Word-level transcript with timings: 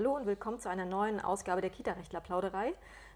Hallo 0.00 0.16
und 0.16 0.24
willkommen 0.24 0.58
zu 0.58 0.70
einer 0.70 0.86
neuen 0.86 1.20
Ausgabe 1.20 1.60
der 1.60 1.68
Kita-Rechtler-Plauderei. 1.68 2.72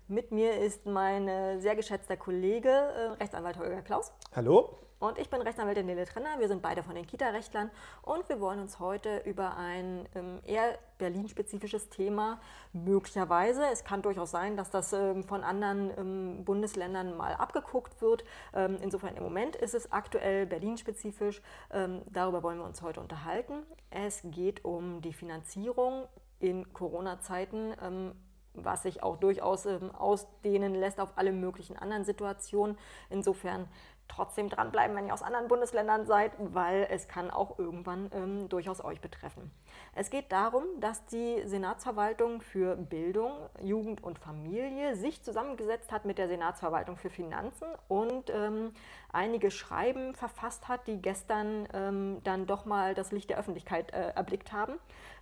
Mit 0.07 0.33
mir 0.33 0.59
ist 0.59 0.85
mein 0.85 1.27
äh, 1.29 1.59
sehr 1.59 1.77
geschätzter 1.77 2.19
Kollege, 2.19 2.69
äh, 2.69 3.07
Rechtsanwalt 3.13 3.59
Holger 3.59 3.81
Klaus. 3.81 4.13
Hallo. 4.37 4.81
Und 4.99 5.17
ich 5.17 5.31
bin 5.31 5.41
Rechtsanwältin 5.41 5.87
Nele 5.87 6.05
Trenner. 6.05 6.39
Wir 6.41 6.49
sind 6.49 6.61
beide 6.61 6.83
von 6.83 6.95
den 6.95 7.07
Kita-Rechtlern 7.07 7.71
und 8.03 8.29
wir 8.29 8.39
wollen 8.39 8.61
uns 8.61 8.81
heute 8.81 9.22
über 9.25 9.57
ein 9.57 10.07
ähm, 10.15 10.40
eher 10.44 10.79
Berlin-spezifisches 10.99 11.89
Thema 11.89 12.39
möglicherweise, 12.75 13.65
es 13.72 13.83
kann 13.83 14.03
durchaus 14.03 14.30
sein, 14.30 14.58
dass 14.58 14.71
das 14.71 14.93
ähm, 14.93 15.25
von 15.25 15.43
anderen 15.43 15.90
ähm, 15.97 16.45
Bundesländern 16.45 17.16
mal 17.16 17.33
abgeguckt 17.33 18.03
wird. 18.03 18.25
Insofern 18.53 19.16
im 19.16 19.23
Moment 19.23 19.57
ist 19.57 19.75
es 19.75 19.91
aktuell 19.91 20.45
Berlin-spezifisch. 20.47 21.41
Darüber 21.71 22.43
wollen 22.43 22.59
wir 22.59 22.65
uns 22.65 22.83
heute 22.83 23.01
unterhalten. 23.01 23.62
Es 23.91 24.21
geht 24.25 24.65
um 24.65 25.01
die 25.01 25.12
Finanzierung 25.12 26.07
in 26.41 26.73
Corona-Zeiten 26.73 27.74
ähm, 27.83 28.12
was 28.55 28.84
sich 28.84 29.02
auch 29.02 29.16
durchaus 29.16 29.66
ähm, 29.66 29.91
ausdehnen 29.95 30.75
lässt 30.75 31.01
auf 31.01 31.12
alle 31.16 31.33
möglichen 31.33 31.77
anderen 31.77 32.05
Situationen. 32.05 32.79
Insofern 33.11 33.69
trotzdem 34.09 34.49
dranbleiben, 34.49 34.97
wenn 34.97 35.07
ihr 35.07 35.15
aus 35.15 35.23
anderen 35.23 35.49
Bundesländern 35.49 36.07
seid, 36.07 36.33
weil 36.39 36.87
es 36.91 37.09
kann 37.09 37.31
auch 37.31 37.59
irgendwann 37.59 38.11
ähm, 38.15 38.49
durchaus 38.49 38.85
euch 38.85 39.01
betreffen. 39.01 39.51
Es 39.95 40.11
geht 40.11 40.31
darum, 40.31 40.65
dass 40.81 41.05
die 41.07 41.43
Senatsverwaltung 41.45 42.41
für 42.41 42.77
Bildung, 42.77 43.33
Jugend 43.61 44.03
und 44.03 44.19
Familie 44.19 44.97
sich 44.97 45.23
zusammengesetzt 45.23 45.93
hat 45.93 46.05
mit 46.05 46.19
der 46.19 46.29
Senatsverwaltung 46.29 46.97
für 46.97 47.11
Finanzen 47.11 47.67
und 47.89 48.31
ähm, 48.31 48.73
einige 49.12 49.51
Schreiben 49.51 50.15
verfasst 50.15 50.69
hat, 50.69 50.87
die 50.87 51.01
gestern 51.01 51.69
ähm, 51.73 52.21
dann 52.25 52.47
doch 52.47 52.65
mal 52.65 52.95
das 52.95 53.12
Licht 53.12 53.31
der 53.31 53.39
Öffentlichkeit 53.39 53.93
äh, 53.93 54.11
erblickt 54.11 54.53
haben. 54.53 54.75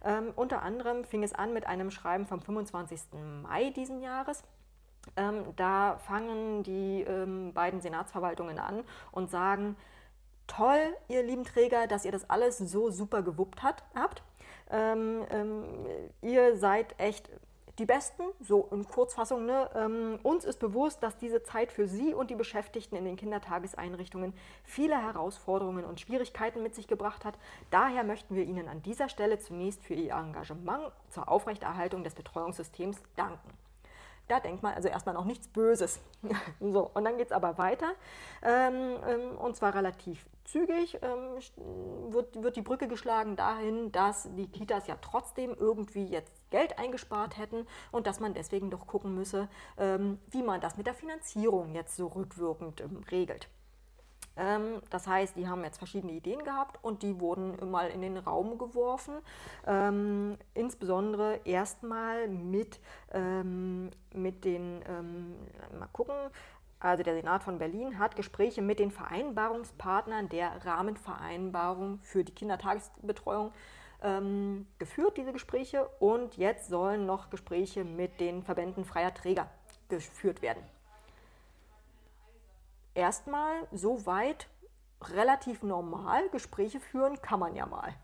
Ähm, 0.04 0.32
unter 0.36 0.62
anderem 0.62 1.04
fing 1.04 1.22
es 1.22 1.32
an 1.32 1.52
mit 1.52 1.66
einem 1.66 1.90
Schreiben 1.90 2.26
vom 2.26 2.40
25. 2.40 3.00
Mai 3.42 3.70
diesen 3.70 4.00
Jahres 4.00 4.42
ähm, 5.16 5.44
da 5.56 5.98
fangen 6.06 6.62
die 6.62 7.02
ähm, 7.02 7.52
beiden 7.52 7.80
Senatsverwaltungen 7.80 8.58
an 8.58 8.84
und 9.10 9.30
sagen, 9.30 9.76
toll, 10.46 10.96
ihr 11.08 11.22
lieben 11.22 11.44
Träger, 11.44 11.86
dass 11.86 12.04
ihr 12.04 12.12
das 12.12 12.28
alles 12.30 12.58
so 12.58 12.90
super 12.90 13.22
gewuppt 13.22 13.62
hat, 13.62 13.84
habt. 13.94 14.22
Ähm, 14.70 15.24
ähm 15.30 15.64
ihr 16.22 16.56
seid 16.56 16.94
echt 16.98 17.28
die 17.78 17.86
Besten, 17.86 18.22
so 18.40 18.68
in 18.70 18.86
Kurzfassung. 18.86 19.46
Ne? 19.46 19.70
Ähm, 19.74 20.18
uns 20.22 20.44
ist 20.44 20.58
bewusst, 20.60 21.02
dass 21.02 21.16
diese 21.16 21.42
Zeit 21.42 21.72
für 21.72 21.88
Sie 21.88 22.12
und 22.12 22.30
die 22.30 22.34
Beschäftigten 22.34 22.96
in 22.96 23.04
den 23.04 23.16
Kindertageseinrichtungen 23.16 24.34
viele 24.64 25.00
Herausforderungen 25.00 25.84
und 25.84 26.00
Schwierigkeiten 26.00 26.62
mit 26.62 26.74
sich 26.74 26.86
gebracht 26.86 27.24
hat. 27.24 27.38
Daher 27.70 28.04
möchten 28.04 28.34
wir 28.34 28.44
Ihnen 28.44 28.68
an 28.68 28.82
dieser 28.82 29.08
Stelle 29.08 29.38
zunächst 29.38 29.82
für 29.82 29.94
Ihr 29.94 30.12
Engagement 30.12 30.92
zur 31.10 31.28
Aufrechterhaltung 31.28 32.04
des 32.04 32.14
Betreuungssystems 32.14 32.98
danken. 33.16 33.50
Da 34.28 34.40
denkt 34.40 34.62
man 34.62 34.74
also 34.74 34.88
erstmal 34.88 35.14
noch 35.14 35.24
nichts 35.24 35.48
Böses. 35.48 36.00
so, 36.60 36.90
und 36.94 37.04
dann 37.04 37.16
geht 37.18 37.26
es 37.26 37.32
aber 37.32 37.58
weiter. 37.58 37.92
Ähm, 38.42 38.96
ähm, 39.06 39.38
und 39.38 39.56
zwar 39.56 39.74
relativ 39.74 40.24
zügig 40.44 40.98
ähm, 41.02 42.12
wird, 42.12 42.42
wird 42.42 42.56
die 42.56 42.62
Brücke 42.62 42.88
geschlagen 42.88 43.36
dahin, 43.36 43.92
dass 43.92 44.28
die 44.34 44.48
Kitas 44.48 44.86
ja 44.86 44.96
trotzdem 45.00 45.54
irgendwie 45.58 46.04
jetzt 46.04 46.32
Geld 46.50 46.78
eingespart 46.78 47.38
hätten 47.38 47.66
und 47.90 48.06
dass 48.06 48.20
man 48.20 48.34
deswegen 48.34 48.70
doch 48.70 48.86
gucken 48.86 49.14
müsse, 49.14 49.48
ähm, 49.78 50.18
wie 50.30 50.42
man 50.42 50.60
das 50.60 50.76
mit 50.76 50.86
der 50.86 50.94
Finanzierung 50.94 51.74
jetzt 51.74 51.96
so 51.96 52.06
rückwirkend 52.08 52.80
ähm, 52.80 53.02
regelt. 53.10 53.48
Ähm, 54.36 54.80
das 54.90 55.06
heißt, 55.06 55.36
die 55.36 55.48
haben 55.48 55.64
jetzt 55.64 55.78
verschiedene 55.78 56.12
Ideen 56.12 56.44
gehabt 56.44 56.78
und 56.82 57.02
die 57.02 57.20
wurden 57.20 57.70
mal 57.70 57.90
in 57.90 58.00
den 58.00 58.16
Raum 58.16 58.58
geworfen. 58.58 59.14
Ähm, 59.66 60.38
insbesondere 60.54 61.40
erstmal 61.44 62.28
mit, 62.28 62.80
ähm, 63.12 63.90
mit 64.14 64.44
den, 64.44 64.82
ähm, 64.88 65.34
mal 65.78 65.88
gucken, 65.92 66.14
also 66.80 67.04
der 67.04 67.14
Senat 67.14 67.44
von 67.44 67.58
Berlin 67.58 67.98
hat 67.98 68.16
Gespräche 68.16 68.60
mit 68.60 68.78
den 68.80 68.90
Vereinbarungspartnern 68.90 70.28
der 70.28 70.64
Rahmenvereinbarung 70.64 72.00
für 72.02 72.24
die 72.24 72.34
Kindertagesbetreuung 72.34 73.52
ähm, 74.02 74.66
geführt, 74.78 75.16
diese 75.16 75.32
Gespräche. 75.32 75.88
Und 76.00 76.36
jetzt 76.36 76.68
sollen 76.68 77.06
noch 77.06 77.30
Gespräche 77.30 77.84
mit 77.84 78.18
den 78.18 78.42
Verbänden 78.42 78.84
freier 78.84 79.14
Träger 79.14 79.46
geführt 79.88 80.42
werden 80.42 80.62
erstmal 82.94 83.54
so 83.72 84.06
weit 84.06 84.48
relativ 85.02 85.62
normal 85.62 86.28
Gespräche 86.30 86.80
führen 86.80 87.20
kann 87.22 87.40
man 87.40 87.54
ja 87.56 87.66
mal. 87.66 87.94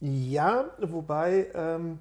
Ja, 0.00 0.64
wobei 0.78 1.50
ähm, 1.54 2.00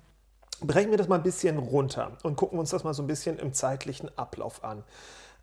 brechen 0.61 0.89
wir 0.89 0.97
das 0.97 1.07
mal 1.07 1.17
ein 1.17 1.23
bisschen 1.23 1.57
runter 1.57 2.17
und 2.23 2.35
gucken 2.35 2.57
uns 2.57 2.71
das 2.71 2.83
mal 2.83 2.93
so 2.93 3.03
ein 3.03 3.07
bisschen 3.07 3.37
im 3.37 3.53
zeitlichen 3.53 4.09
Ablauf 4.17 4.63
an. 4.63 4.83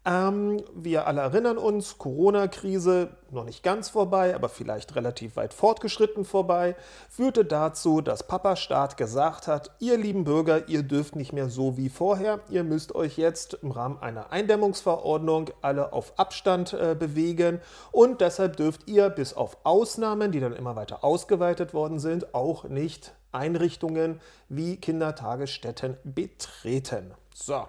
Ähm, 0.09 0.63
wir 0.75 1.07
alle 1.07 1.21
erinnern 1.21 1.59
uns, 1.59 1.99
Corona-Krise 1.99 3.11
noch 3.31 3.45
nicht 3.45 3.63
ganz 3.63 3.91
vorbei, 3.91 4.35
aber 4.35 4.49
vielleicht 4.49 4.97
relativ 4.97 5.37
weit 5.37 5.53
fortgeschritten 5.53 6.25
vorbei, 6.25 6.77
führte 7.11 7.45
dazu, 7.45 8.01
dass 8.01 8.23
Papa 8.23 8.57
Staat 8.57 8.97
gesagt 8.97 9.47
hat, 9.49 9.71
ihr 9.81 9.99
lieben 9.99 10.25
Bürger, 10.25 10.67
ihr 10.67 10.83
dürft 10.83 11.15
nicht 11.15 11.35
mehr 11.35 11.51
so 11.51 11.77
wie 11.77 11.91
vorher, 11.91 12.41
ihr 12.49 12.65
müsst 12.65 12.95
euch 12.95 13.19
jetzt 13.19 13.59
im 13.63 13.71
Rahmen 13.71 13.99
einer 13.99 14.33
Eindämmungsverordnung 14.33 15.51
alle 15.61 15.93
auf 15.93 16.19
Abstand 16.19 16.73
äh, 16.73 16.97
bewegen 16.99 17.61
und 17.93 18.23
deshalb 18.23 18.57
dürft 18.57 18.89
ihr 18.89 19.11
bis 19.11 19.35
auf 19.35 19.59
Ausnahmen, 19.65 20.33
die 20.33 20.41
dann 20.41 20.57
immer 20.57 20.75
weiter 20.75 21.05
ausgeweitet 21.05 21.75
worden 21.75 21.99
sind, 21.99 22.35
auch 22.35 22.65
nicht 22.65 23.13
Einrichtungen 23.31 24.23
wie 24.49 24.77
Kindertagesstätten 24.77 25.99
betreten. 26.03 27.13
So. 27.35 27.67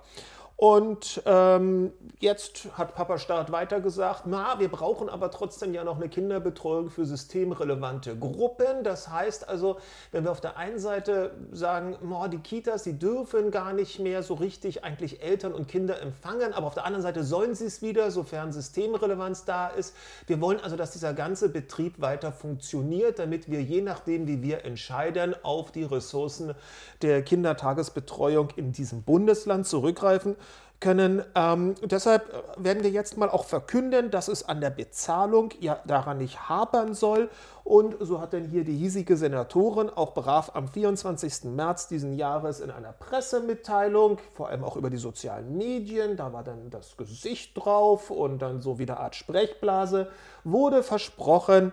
Und 0.59 1.21
ähm, 1.25 1.93
jetzt 2.19 2.67
hat 2.77 2.93
Papa 2.93 3.17
Staat 3.17 3.49
weiter 3.49 3.79
gesagt, 3.79 4.23
na, 4.25 4.59
wir 4.59 4.67
brauchen 4.67 5.07
aber 5.07 5.31
trotzdem 5.31 5.73
ja 5.73 5.85
noch 5.85 5.95
eine 5.95 6.09
Kinderbetreuung 6.09 6.89
für 6.89 7.05
systemrelevante 7.05 8.17
Gruppen. 8.17 8.83
Das 8.83 9.07
heißt 9.07 9.47
also, 9.47 9.77
wenn 10.11 10.25
wir 10.25 10.31
auf 10.31 10.41
der 10.41 10.57
einen 10.57 10.77
Seite 10.77 11.31
sagen, 11.53 11.95
oh, 12.11 12.27
die 12.27 12.39
Kitas, 12.39 12.83
die 12.83 12.99
dürfen 12.99 13.51
gar 13.51 13.71
nicht 13.71 13.99
mehr 13.99 14.21
so 14.21 14.33
richtig 14.33 14.83
eigentlich 14.83 15.23
Eltern 15.23 15.53
und 15.53 15.69
Kinder 15.69 16.01
empfangen, 16.01 16.51
aber 16.51 16.67
auf 16.67 16.73
der 16.73 16.83
anderen 16.83 17.03
Seite 17.03 17.23
sollen 17.23 17.55
sie 17.55 17.67
es 17.67 17.81
wieder, 17.81 18.11
sofern 18.11 18.51
Systemrelevanz 18.51 19.45
da 19.45 19.69
ist. 19.69 19.95
Wir 20.27 20.41
wollen 20.41 20.59
also, 20.59 20.75
dass 20.75 20.91
dieser 20.91 21.13
ganze 21.13 21.47
Betrieb 21.47 22.01
weiter 22.01 22.33
funktioniert, 22.33 23.17
damit 23.17 23.49
wir 23.49 23.61
je 23.61 23.79
nachdem, 23.79 24.27
wie 24.27 24.43
wir 24.43 24.65
entscheiden, 24.65 25.35
auf 25.41 25.71
die 25.71 25.85
Ressourcen 25.85 26.53
der 27.01 27.21
Kindertagesbetreuung 27.21 28.49
in 28.57 28.73
diesem 28.73 29.03
Bundesland 29.03 29.65
zurückgreifen 29.65 30.35
können. 30.79 31.23
Ähm, 31.35 31.75
deshalb 31.83 32.29
äh, 32.29 32.63
werden 32.63 32.83
wir 32.83 32.89
jetzt 32.89 33.17
mal 33.17 33.29
auch 33.29 33.45
verkünden, 33.45 34.11
dass 34.11 34.27
es 34.27 34.47
an 34.47 34.61
der 34.61 34.69
Bezahlung 34.69 35.49
ja 35.59 35.79
daran 35.85 36.17
nicht 36.17 36.49
hapern 36.49 36.93
soll. 36.93 37.29
Und 37.63 37.97
so 37.99 38.19
hat 38.19 38.33
dann 38.33 38.45
hier 38.45 38.63
die 38.63 38.75
hiesige 38.75 39.15
Senatorin 39.15 39.89
auch 39.89 40.13
brav 40.13 40.51
am 40.55 40.67
24. 40.67 41.43
März 41.45 41.87
diesen 41.87 42.13
Jahres 42.13 42.61
in 42.61 42.71
einer 42.71 42.93
Pressemitteilung, 42.93 44.17
vor 44.33 44.49
allem 44.49 44.63
auch 44.63 44.75
über 44.75 44.89
die 44.89 44.97
sozialen 44.97 45.55
Medien, 45.55 46.17
da 46.17 46.33
war 46.33 46.43
dann 46.43 46.71
das 46.71 46.97
Gesicht 46.97 47.55
drauf 47.55 48.09
und 48.09 48.39
dann 48.39 48.61
so 48.61 48.79
wie 48.79 48.83
eine 48.83 48.99
Art 48.99 49.15
Sprechblase, 49.15 50.09
wurde 50.43 50.81
versprochen, 50.81 51.71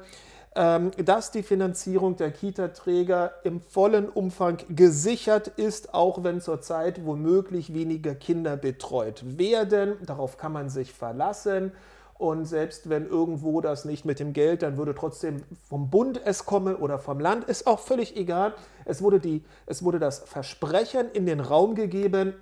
dass 0.56 1.30
die 1.32 1.42
Finanzierung 1.42 2.16
der 2.16 2.30
Kita-Träger 2.30 3.34
im 3.44 3.60
vollen 3.60 4.08
Umfang 4.08 4.56
gesichert 4.70 5.48
ist, 5.48 5.92
auch 5.92 6.24
wenn 6.24 6.40
zurzeit 6.40 7.04
womöglich 7.04 7.74
weniger 7.74 8.14
Kinder 8.14 8.56
betreut 8.56 9.38
werden. 9.38 9.96
Darauf 10.06 10.38
kann 10.38 10.52
man 10.52 10.70
sich 10.70 10.94
verlassen. 10.94 11.72
Und 12.16 12.46
selbst 12.46 12.88
wenn 12.88 13.06
irgendwo 13.06 13.60
das 13.60 13.84
nicht 13.84 14.06
mit 14.06 14.18
dem 14.18 14.32
Geld, 14.32 14.62
dann 14.62 14.78
würde 14.78 14.94
trotzdem 14.94 15.42
vom 15.68 15.90
Bund 15.90 16.18
es 16.24 16.46
kommen 16.46 16.74
oder 16.74 16.98
vom 16.98 17.20
Land, 17.20 17.44
ist 17.44 17.66
auch 17.66 17.80
völlig 17.80 18.16
egal. 18.16 18.54
Es 18.86 19.02
wurde, 19.02 19.20
die, 19.20 19.44
es 19.66 19.82
wurde 19.82 19.98
das 19.98 20.20
Versprechen 20.20 21.10
in 21.12 21.26
den 21.26 21.40
Raum 21.40 21.74
gegeben, 21.74 22.32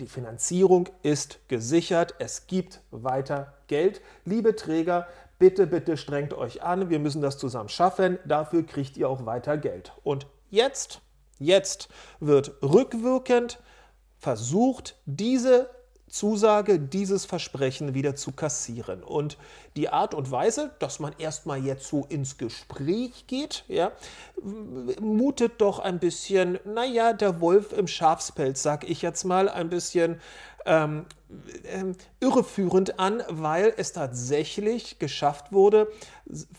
die 0.00 0.06
Finanzierung 0.06 0.88
ist 1.02 1.38
gesichert, 1.46 2.16
es 2.18 2.48
gibt 2.48 2.80
weiter 2.90 3.54
Geld. 3.68 4.00
Liebe 4.24 4.56
Träger, 4.56 5.06
bitte, 5.38 5.66
bitte 5.66 5.96
strengt 5.96 6.34
euch 6.34 6.62
an, 6.62 6.90
wir 6.90 6.98
müssen 6.98 7.22
das 7.22 7.38
zusammen 7.38 7.68
schaffen, 7.68 8.18
dafür 8.24 8.64
kriegt 8.64 8.96
ihr 8.96 9.08
auch 9.08 9.26
weiter 9.26 9.56
Geld. 9.56 9.92
Und 10.02 10.26
jetzt, 10.50 11.00
jetzt 11.38 11.88
wird 12.20 12.54
rückwirkend 12.62 13.60
versucht, 14.18 14.96
diese 15.06 15.70
Zusage, 16.14 16.78
dieses 16.78 17.24
Versprechen 17.24 17.92
wieder 17.94 18.14
zu 18.14 18.30
kassieren. 18.30 19.02
Und 19.02 19.36
die 19.74 19.88
Art 19.88 20.14
und 20.14 20.30
Weise, 20.30 20.70
dass 20.78 21.00
man 21.00 21.12
erstmal 21.18 21.64
jetzt 21.64 21.88
so 21.88 22.06
ins 22.08 22.38
Gespräch 22.38 23.26
geht, 23.26 23.64
ja, 23.66 23.90
mutet 25.00 25.60
doch 25.60 25.80
ein 25.80 25.98
bisschen, 25.98 26.60
naja, 26.64 27.14
der 27.14 27.40
Wolf 27.40 27.72
im 27.72 27.88
Schafspelz, 27.88 28.62
sag 28.62 28.88
ich 28.88 29.02
jetzt 29.02 29.24
mal, 29.24 29.48
ein 29.48 29.70
bisschen 29.70 30.20
ähm, 30.66 31.06
ähm, 31.64 31.96
irreführend 32.20 32.98
an, 32.98 33.22
weil 33.28 33.72
es 33.76 33.92
tatsächlich 33.92 34.98
geschafft 34.98 35.52
wurde, 35.52 35.88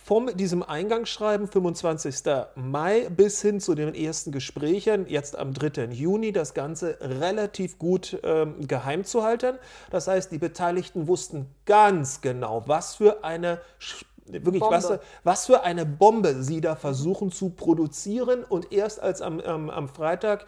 von 0.04 0.36
diesem 0.36 0.64
Eingangsschreiben 0.64 1.48
25. 1.48 2.16
Mai 2.56 3.10
bis 3.10 3.42
hin 3.42 3.60
zu 3.60 3.74
den 3.76 3.96
ersten 3.96 4.32
Gesprächen, 4.32 5.08
jetzt 5.08 5.38
am 5.38 5.54
3. 5.54 5.86
Juni, 5.86 6.32
das 6.32 6.54
Ganze 6.54 6.98
relativ 7.02 7.80
gut 7.80 8.20
ähm, 8.24 8.68
geheim 8.68 9.06
zu 9.06 9.24
halten. 9.24 9.58
Das 9.92 10.08
heißt, 10.08 10.32
die 10.32 10.40
Beteiligten 10.40 11.08
wussten 11.08 11.48
ganz 11.66 12.22
genau, 12.22 12.64
was 12.68 12.96
für 12.96 13.24
eine 13.24 13.62
wirklich, 14.28 14.62
was, 14.62 15.00
was, 15.24 15.46
für 15.46 15.64
eine 15.64 15.86
Bombe 15.86 16.42
sie 16.44 16.62
da 16.62 16.76
versuchen 16.76 17.32
zu 17.32 17.52
produzieren. 17.52 18.44
Und 18.44 18.72
erst 18.72 19.00
als 19.00 19.22
am, 19.22 19.42
ähm, 19.44 19.70
am 19.70 19.88
Freitag 19.88 20.46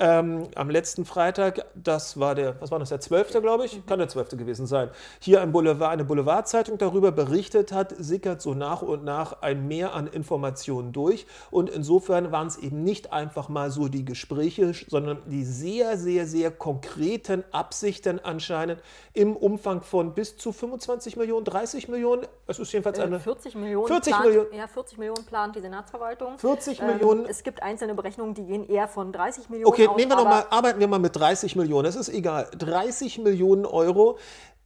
ähm, 0.00 0.48
am 0.54 0.70
letzten 0.70 1.04
Freitag, 1.04 1.64
das 1.74 2.20
war 2.20 2.34
der, 2.34 2.60
was 2.60 2.70
war 2.70 2.78
das, 2.78 2.90
der 2.90 3.00
12. 3.00 3.40
glaube 3.40 3.64
ich, 3.64 3.84
kann 3.86 3.98
der 3.98 4.08
12. 4.08 4.30
gewesen 4.30 4.66
sein, 4.66 4.90
hier 5.18 5.42
ein 5.42 5.52
Boulevard, 5.52 5.92
eine 5.92 6.04
Boulevardzeitung 6.04 6.78
darüber 6.78 7.10
berichtet 7.10 7.72
hat, 7.72 7.94
sickert 7.98 8.40
so 8.40 8.54
nach 8.54 8.82
und 8.82 9.04
nach 9.04 9.42
ein 9.42 9.66
Mehr 9.66 9.94
an 9.94 10.06
Informationen 10.06 10.92
durch. 10.92 11.26
Und 11.50 11.68
insofern 11.68 12.30
waren 12.30 12.46
es 12.46 12.56
eben 12.56 12.84
nicht 12.84 13.12
einfach 13.12 13.48
mal 13.48 13.70
so 13.70 13.88
die 13.88 14.04
Gespräche, 14.04 14.72
sondern 14.88 15.18
die 15.26 15.44
sehr, 15.44 15.98
sehr, 15.98 16.26
sehr 16.26 16.50
konkreten 16.50 17.44
Absichten 17.50 18.20
anscheinend 18.20 18.80
im 19.14 19.36
Umfang 19.36 19.82
von 19.82 20.14
bis 20.14 20.36
zu 20.36 20.52
25 20.52 21.16
Millionen, 21.16 21.44
30 21.44 21.88
Millionen. 21.88 22.26
Es 22.46 22.58
ist 22.58 22.72
jedenfalls 22.72 23.00
eine. 23.00 23.18
40 23.18 23.56
Millionen. 23.56 23.88
40 23.88 24.12
plant, 24.12 24.26
Millionen. 24.26 24.54
Ja, 24.54 24.66
40 24.68 24.98
Millionen 24.98 25.26
plant 25.26 25.56
die 25.56 25.60
Senatsverwaltung. 25.60 26.38
40 26.38 26.80
ähm, 26.80 26.86
Millionen. 26.86 27.26
Es 27.26 27.42
gibt 27.42 27.62
einzelne 27.62 27.94
Berechnungen, 27.94 28.34
die 28.34 28.44
gehen 28.44 28.68
eher 28.68 28.86
von 28.86 29.12
30 29.12 29.48
Millionen 29.48 29.68
Okay, 29.68 29.87
nehmen 29.96 30.10
wir 30.10 30.16
noch 30.16 30.24
mal, 30.24 30.44
arbeiten 30.50 30.80
wir 30.80 30.88
mal 30.88 30.98
mit 30.98 31.16
30 31.16 31.56
Millionen. 31.56 31.86
Es 31.86 31.96
ist 31.96 32.08
egal. 32.08 32.48
30 32.56 33.18
Millionen 33.18 33.66
Euro, 33.66 34.18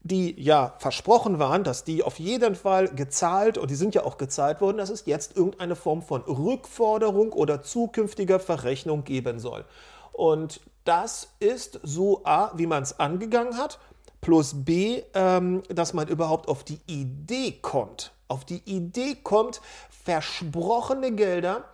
die 0.03 0.41
ja 0.41 0.75
versprochen 0.79 1.39
waren, 1.39 1.65
dass 1.65 1.85
die 1.85 2.03
auf 2.03 2.19
jeden 2.19 2.55
Fall 2.55 2.89
gezahlt 2.89 3.57
und 3.57 3.71
die 3.71 3.77
sind 3.77 3.95
ja 3.95 4.05
auch 4.05 4.19
gezahlt 4.19 4.61
worden, 4.61 4.79
dass 4.79 4.91
es 4.91 5.07
jetzt 5.07 5.37
irgendeine 5.37 5.77
Form 5.77 6.03
von 6.03 6.23
Rückforderung 6.23 7.33
oder 7.33 7.63
zukünftiger 7.63 8.41
Verrechnung 8.41 9.05
geben 9.05 9.39
soll. 9.39 9.65
Und 10.13 10.61
das 10.85 11.29
ist 11.39 11.79
so 11.85 12.23
A, 12.25 12.51
wie 12.57 12.67
man 12.67 12.83
es 12.83 12.99
angegangen 12.99 13.57
hat, 13.57 13.79
plus 14.21 14.65
B, 14.65 15.03
ähm, 15.15 15.63
dass 15.69 15.95
man 15.95 16.09
überhaupt 16.09 16.49
auf 16.49 16.65
die 16.65 16.81
Idee 16.87 17.59
kommt. 17.63 18.13
Auf 18.29 18.45
die 18.45 18.63
Idee 18.65 19.17
kommt, 19.23 19.61
versprochene 20.05 21.13
Gelder 21.13 21.65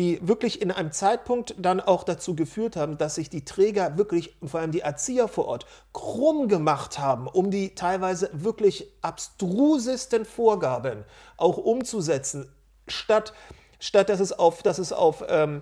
die 0.00 0.18
wirklich 0.26 0.62
in 0.62 0.70
einem 0.70 0.92
Zeitpunkt 0.92 1.54
dann 1.58 1.78
auch 1.78 2.04
dazu 2.04 2.34
geführt 2.34 2.74
haben, 2.74 2.96
dass 2.96 3.16
sich 3.16 3.28
die 3.28 3.44
Träger 3.44 3.98
wirklich, 3.98 4.34
vor 4.42 4.60
allem 4.60 4.72
die 4.72 4.80
Erzieher 4.80 5.28
vor 5.28 5.44
Ort, 5.44 5.66
krumm 5.92 6.48
gemacht 6.48 6.98
haben, 6.98 7.26
um 7.26 7.50
die 7.50 7.74
teilweise 7.74 8.30
wirklich 8.32 8.90
abstrusesten 9.02 10.24
Vorgaben 10.24 11.04
auch 11.36 11.58
umzusetzen, 11.58 12.50
statt, 12.88 13.34
statt 13.78 14.08
dass 14.08 14.20
es 14.20 14.32
auf, 14.32 14.62
dass 14.62 14.78
es 14.78 14.94
auf 14.94 15.22
ähm, 15.28 15.60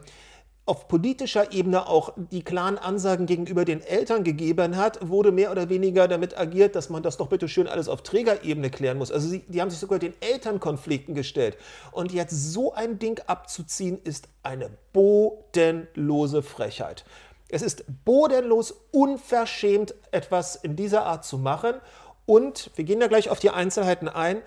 auf 0.68 0.86
politischer 0.86 1.52
Ebene 1.52 1.88
auch 1.88 2.12
die 2.16 2.42
klaren 2.42 2.76
Ansagen 2.76 3.26
gegenüber 3.26 3.64
den 3.64 3.80
Eltern 3.80 4.22
gegeben 4.22 4.76
hat, 4.76 5.08
wurde 5.08 5.32
mehr 5.32 5.50
oder 5.50 5.68
weniger 5.70 6.08
damit 6.08 6.38
agiert, 6.38 6.76
dass 6.76 6.90
man 6.90 7.02
das 7.02 7.16
doch 7.16 7.28
bitte 7.28 7.48
schön 7.48 7.66
alles 7.66 7.88
auf 7.88 8.02
Trägerebene 8.02 8.70
klären 8.70 8.98
muss. 8.98 9.10
Also 9.10 9.28
sie, 9.28 9.44
die 9.48 9.60
haben 9.60 9.70
sich 9.70 9.78
sogar 9.78 9.98
den 9.98 10.12
Elternkonflikten 10.20 11.14
gestellt. 11.14 11.56
Und 11.90 12.12
jetzt 12.12 12.52
so 12.52 12.74
ein 12.74 12.98
Ding 12.98 13.20
abzuziehen, 13.26 13.98
ist 14.04 14.28
eine 14.42 14.70
bodenlose 14.92 16.42
Frechheit. 16.42 17.04
Es 17.48 17.62
ist 17.62 17.84
bodenlos 18.04 18.74
unverschämt, 18.90 19.94
etwas 20.10 20.54
in 20.54 20.76
dieser 20.76 21.06
Art 21.06 21.24
zu 21.24 21.38
machen. 21.38 21.76
Und 22.26 22.70
wir 22.76 22.84
gehen 22.84 23.00
da 23.00 23.06
gleich 23.06 23.30
auf 23.30 23.38
die 23.38 23.50
Einzelheiten 23.50 24.08
ein. 24.08 24.42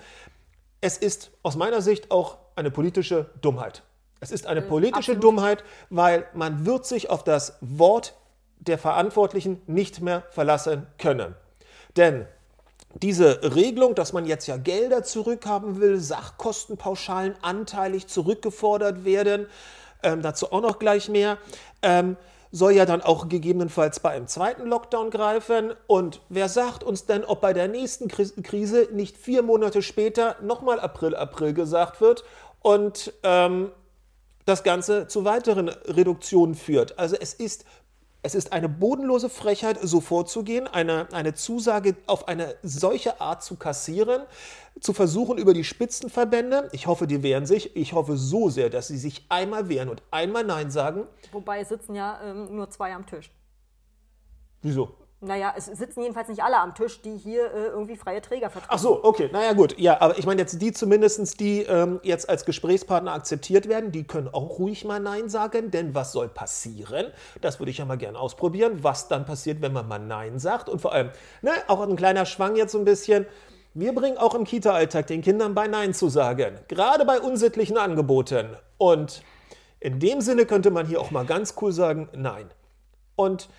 Es 0.82 0.98
ist 0.98 1.32
aus 1.42 1.56
meiner 1.56 1.82
Sicht 1.82 2.12
auch 2.12 2.38
eine 2.56 2.70
politische 2.70 3.32
Dummheit. 3.42 3.82
Es 4.22 4.32
ist 4.32 4.46
eine 4.46 4.62
mhm, 4.62 4.68
politische 4.68 5.14
Absolut. 5.14 5.24
Dummheit, 5.24 5.64
weil 5.90 6.28
man 6.34 6.66
wird 6.66 6.86
sich 6.86 7.10
auf 7.10 7.24
das 7.24 7.58
Wort 7.60 8.14
der 8.60 8.78
Verantwortlichen 8.78 9.62
nicht 9.66 10.00
mehr 10.00 10.24
verlassen 10.30 10.86
können. 11.00 11.36
Denn 11.98 12.28
diese 12.94 13.56
Regelung, 13.56 13.96
dass 13.96 14.14
man 14.14 14.28
jetzt 14.28 14.46
ja 14.46 14.58
Gelder 14.58 15.04
zurückhaben 15.04 15.80
will, 15.82 16.00
Sachkostenpauschalen 16.00 17.36
anteilig 17.42 18.08
zurückgefordert 18.08 19.06
werden, 19.06 19.48
ähm, 20.04 20.22
dazu 20.22 20.52
auch 20.52 20.62
noch 20.62 20.78
gleich 20.78 21.10
mehr, 21.10 21.40
ähm, 21.82 22.16
soll 22.52 22.74
ja 22.74 22.86
dann 22.86 23.02
auch 23.02 23.28
gegebenenfalls 23.28 24.02
bei 24.02 24.12
einem 24.12 24.28
zweiten 24.28 24.68
Lockdown 24.68 25.10
greifen. 25.10 25.74
Und 25.88 26.22
wer 26.30 26.48
sagt 26.48 26.84
uns 26.84 27.06
denn, 27.06 27.26
ob 27.26 27.42
bei 27.42 27.54
der 27.54 27.70
nächsten 27.70 28.08
Krise 28.08 28.90
nicht 28.92 29.18
vier 29.18 29.42
Monate 29.42 29.82
später 29.82 30.36
nochmal 30.42 30.80
April, 30.80 31.16
April 31.16 31.54
gesagt 31.54 32.02
wird 32.02 32.24
und 32.62 33.14
ähm, 33.24 33.72
das 34.46 34.64
Ganze 34.64 35.08
zu 35.08 35.26
weiteren 35.26 35.70
Reduktionen 35.70 36.56
führt. 36.56 36.98
Also 36.98 37.16
es 37.20 37.34
ist 37.34 37.66
es 38.24 38.36
ist 38.36 38.54
eine 38.54 38.70
bodenlose 38.70 39.30
Frechheit, 39.30 39.80
so 39.82 40.00
vorzugehen, 40.00 40.68
eine, 40.68 41.12
eine 41.12 41.34
Zusage 41.34 41.96
auf 42.06 42.28
eine 42.28 42.56
solche 42.62 43.20
Art 43.20 43.44
zu 43.44 43.56
kassieren, 43.56 44.22
zu 44.80 44.94
versuchen 44.94 45.40
über 45.40 45.56
die 45.56 45.64
Spitzenverbände. 45.64 46.70
Ich 46.72 46.86
hoffe, 46.86 47.08
die 47.08 47.24
wehren 47.24 47.48
sich. 47.48 47.76
Ich 47.76 47.94
hoffe 47.94 48.18
so 48.18 48.50
sehr, 48.50 48.70
dass 48.70 48.90
sie 48.90 48.98
sich 48.98 49.26
einmal 49.30 49.70
wehren 49.70 49.90
und 49.90 50.04
einmal 50.12 50.44
Nein 50.44 50.70
sagen. 50.70 51.08
Wobei 51.32 51.62
es 51.62 51.70
sitzen 51.70 51.96
ja 51.96 52.20
ähm, 52.24 52.56
nur 52.56 52.70
zwei 52.70 52.94
am 52.94 53.08
Tisch. 53.08 53.32
Wieso? 54.62 55.01
Naja, 55.24 55.54
es 55.56 55.68
sitzen 55.68 56.02
jedenfalls 56.02 56.30
nicht 56.30 56.44
alle 56.44 56.58
am 56.58 56.74
Tisch, 56.74 57.00
die 57.04 57.16
hier 57.16 57.54
äh, 57.54 57.68
irgendwie 57.68 57.96
freie 57.96 58.24
Träger 58.24 58.50
vertreten. 58.50 58.74
Ach 58.74 58.80
so, 58.80 59.04
okay, 59.04 59.30
naja 59.32 59.54
gut. 59.54 59.78
Ja, 59.78 60.02
aber 60.02 60.18
ich 60.18 60.26
meine 60.26 60.42
jetzt 60.42 60.60
die 60.60 60.72
zumindest, 60.72 61.40
die 61.40 61.62
ähm, 61.62 62.00
jetzt 62.02 62.28
als 62.28 62.44
Gesprächspartner 62.44 63.14
akzeptiert 63.14 63.70
werden, 63.70 63.92
die 63.92 64.04
können 64.04 64.30
auch 64.30 64.58
ruhig 64.58 64.84
mal 64.84 65.00
Nein 65.00 65.30
sagen, 65.30 65.70
denn 65.70 65.94
was 65.94 66.12
soll 66.12 66.28
passieren? 66.28 67.12
Das 67.40 67.60
würde 67.60 67.70
ich 67.70 67.78
ja 67.78 67.86
mal 67.86 68.00
gerne 68.00 68.18
ausprobieren, 68.18 68.84
was 68.84 69.10
dann 69.10 69.26
passiert, 69.26 69.62
wenn 69.62 69.74
man 69.74 69.88
mal 69.88 70.00
Nein 70.00 70.40
sagt. 70.40 70.70
Und 70.70 70.82
vor 70.82 70.92
allem, 70.92 71.12
ne, 71.44 71.52
auch 71.68 71.82
ein 71.82 71.96
kleiner 71.96 72.26
Schwang 72.26 72.56
jetzt 72.56 72.72
so 72.72 72.80
ein 72.80 72.86
bisschen, 72.86 73.28
wir 73.76 73.94
bringen 73.94 74.18
auch 74.18 74.34
im 74.34 74.44
Kita-Alltag 74.44 75.06
den 75.06 75.22
Kindern 75.22 75.54
bei 75.54 75.68
Nein 75.68 75.94
zu 75.94 76.10
sagen, 76.10 76.58
gerade 76.68 77.06
bei 77.06 77.20
unsittlichen 77.20 77.78
Angeboten. 77.78 78.58
Und 78.80 79.22
in 79.80 80.00
dem 80.00 80.20
Sinne 80.22 80.48
könnte 80.48 80.72
man 80.72 80.88
hier 80.88 81.00
auch 81.00 81.12
mal 81.12 81.26
ganz 81.26 81.54
cool 81.62 81.72
sagen, 81.72 82.10
Nein. 82.14 82.50
Und 83.16 83.50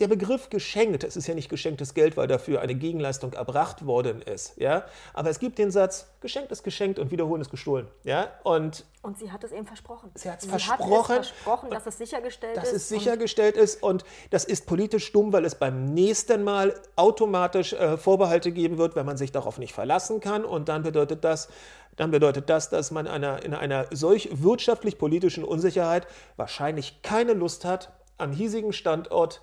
der 0.00 0.08
Begriff 0.08 0.50
geschenkt, 0.50 1.04
es 1.04 1.16
ist 1.16 1.26
ja 1.26 1.34
nicht 1.34 1.48
geschenktes 1.48 1.94
Geld, 1.94 2.16
weil 2.16 2.26
dafür 2.26 2.60
eine 2.60 2.74
Gegenleistung 2.74 3.32
erbracht 3.32 3.86
worden 3.86 4.22
ist, 4.22 4.56
ja, 4.56 4.84
aber 5.14 5.30
es 5.30 5.38
gibt 5.38 5.58
den 5.58 5.70
Satz, 5.70 6.08
geschenkt 6.20 6.52
ist 6.52 6.62
geschenkt 6.62 6.98
und 6.98 7.10
wiederholen 7.10 7.40
ist 7.40 7.50
gestohlen, 7.50 7.88
ja, 8.04 8.30
und 8.44 8.84
und 9.00 9.16
sie 9.16 9.30
hat 9.30 9.44
es 9.44 9.52
eben 9.52 9.64
versprochen. 9.64 10.10
Sie, 10.14 10.28
hat 10.28 10.42
es 10.42 10.48
versprochen, 10.48 11.14
hat 11.14 11.22
es 11.22 11.28
versprochen, 11.28 11.70
dass 11.70 11.86
es 11.86 11.98
sichergestellt 11.98 12.56
dass 12.56 12.64
ist. 12.64 12.74
Dass 12.74 12.82
es 12.82 12.88
sichergestellt 12.88 13.56
ist 13.56 13.82
und 13.82 14.04
das 14.30 14.44
ist 14.44 14.66
politisch 14.66 15.12
dumm, 15.12 15.32
weil 15.32 15.44
es 15.44 15.54
beim 15.54 15.94
nächsten 15.94 16.42
Mal 16.42 16.74
automatisch 16.96 17.72
äh, 17.72 17.96
Vorbehalte 17.96 18.50
geben 18.50 18.76
wird, 18.76 18.96
wenn 18.96 19.06
man 19.06 19.16
sich 19.16 19.32
darauf 19.32 19.58
nicht 19.58 19.72
verlassen 19.72 20.20
kann 20.20 20.44
und 20.44 20.68
dann 20.68 20.82
bedeutet 20.82 21.24
das, 21.24 21.48
dann 21.96 22.10
bedeutet 22.10 22.48
das, 22.50 22.70
dass 22.70 22.90
man 22.90 23.06
einer, 23.06 23.42
in 23.44 23.54
einer 23.54 23.86
solch 23.90 24.28
wirtschaftlich-politischen 24.32 25.44
Unsicherheit 25.44 26.06
wahrscheinlich 26.36 27.02
keine 27.02 27.32
Lust 27.32 27.64
hat, 27.64 27.92
am 28.18 28.32
hiesigen 28.32 28.72
Standort 28.72 29.42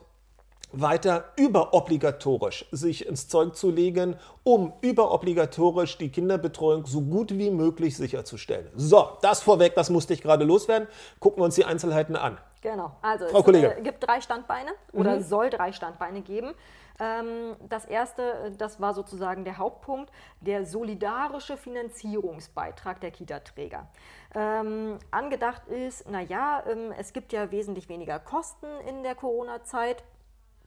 weiter 0.81 1.25
überobligatorisch 1.35 2.65
sich 2.71 3.07
ins 3.07 3.27
Zeug 3.27 3.55
zu 3.55 3.69
legen, 3.69 4.15
um 4.43 4.73
überobligatorisch 4.81 5.97
die 5.97 6.09
Kinderbetreuung 6.09 6.85
so 6.85 7.01
gut 7.01 7.37
wie 7.37 7.49
möglich 7.49 7.97
sicherzustellen. 7.97 8.69
So, 8.75 9.09
das 9.21 9.41
vorweg, 9.41 9.75
das 9.75 9.89
musste 9.89 10.13
ich 10.13 10.21
gerade 10.21 10.45
loswerden. 10.45 10.87
Gucken 11.19 11.41
wir 11.41 11.45
uns 11.45 11.55
die 11.55 11.65
Einzelheiten 11.65 12.15
an. 12.15 12.37
Genau, 12.61 12.91
also 13.01 13.27
Frau 13.27 13.41
es 13.41 13.77
äh, 13.77 13.81
gibt 13.83 14.05
drei 14.07 14.21
Standbeine 14.21 14.71
oder 14.91 15.17
mhm. 15.17 15.23
soll 15.23 15.49
drei 15.51 15.71
Standbeine 15.71 16.21
geben. 16.21 16.55
Ähm, 16.99 17.55
das 17.69 17.85
erste, 17.85 18.53
das 18.57 18.79
war 18.79 18.93
sozusagen 18.93 19.43
der 19.43 19.57
Hauptpunkt, 19.57 20.11
der 20.41 20.65
solidarische 20.65 21.57
Finanzierungsbeitrag 21.57 23.01
der 23.01 23.11
Kita-Träger. 23.11 23.87
Ähm, 24.33 24.97
angedacht 25.11 25.67
ist, 25.67 26.09
naja, 26.09 26.63
ähm, 26.69 26.91
es 26.97 27.13
gibt 27.13 27.33
ja 27.33 27.51
wesentlich 27.51 27.89
weniger 27.89 28.19
Kosten 28.19 28.67
in 28.87 29.03
der 29.03 29.15
Corona-Zeit 29.15 30.03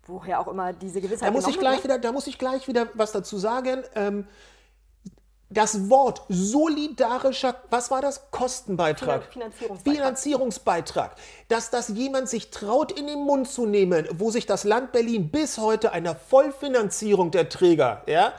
woher 0.08 0.40
auch 0.40 0.48
immer 0.48 0.72
diese 0.72 1.00
Gewissheit 1.00 1.28
da 1.28 1.32
muss 1.32 1.46
ich 1.46 1.58
gleich 1.58 1.84
wieder, 1.84 1.98
Da 1.98 2.12
muss 2.12 2.26
ich 2.26 2.38
gleich 2.38 2.66
wieder 2.66 2.88
was 2.94 3.12
dazu 3.12 3.38
sagen. 3.38 3.84
Ähm, 3.94 4.26
das 5.50 5.88
Wort 5.88 6.22
solidarischer, 6.28 7.54
was 7.70 7.90
war 7.90 8.02
das? 8.02 8.30
Kostenbeitrag. 8.30 9.24
Finanzierungsbeitrag. 9.32 9.94
Finanzierungsbeitrag. 9.94 11.16
Dass 11.48 11.70
das 11.70 11.88
jemand 11.88 12.28
sich 12.28 12.50
traut, 12.50 12.92
in 12.92 13.06
den 13.06 13.20
Mund 13.20 13.48
zu 13.48 13.64
nehmen, 13.64 14.06
wo 14.12 14.30
sich 14.30 14.44
das 14.44 14.64
Land 14.64 14.92
Berlin 14.92 15.30
bis 15.30 15.56
heute 15.56 15.92
einer 15.92 16.14
Vollfinanzierung 16.14 17.30
der 17.30 17.48
Träger, 17.48 18.02
ja, 18.06 18.34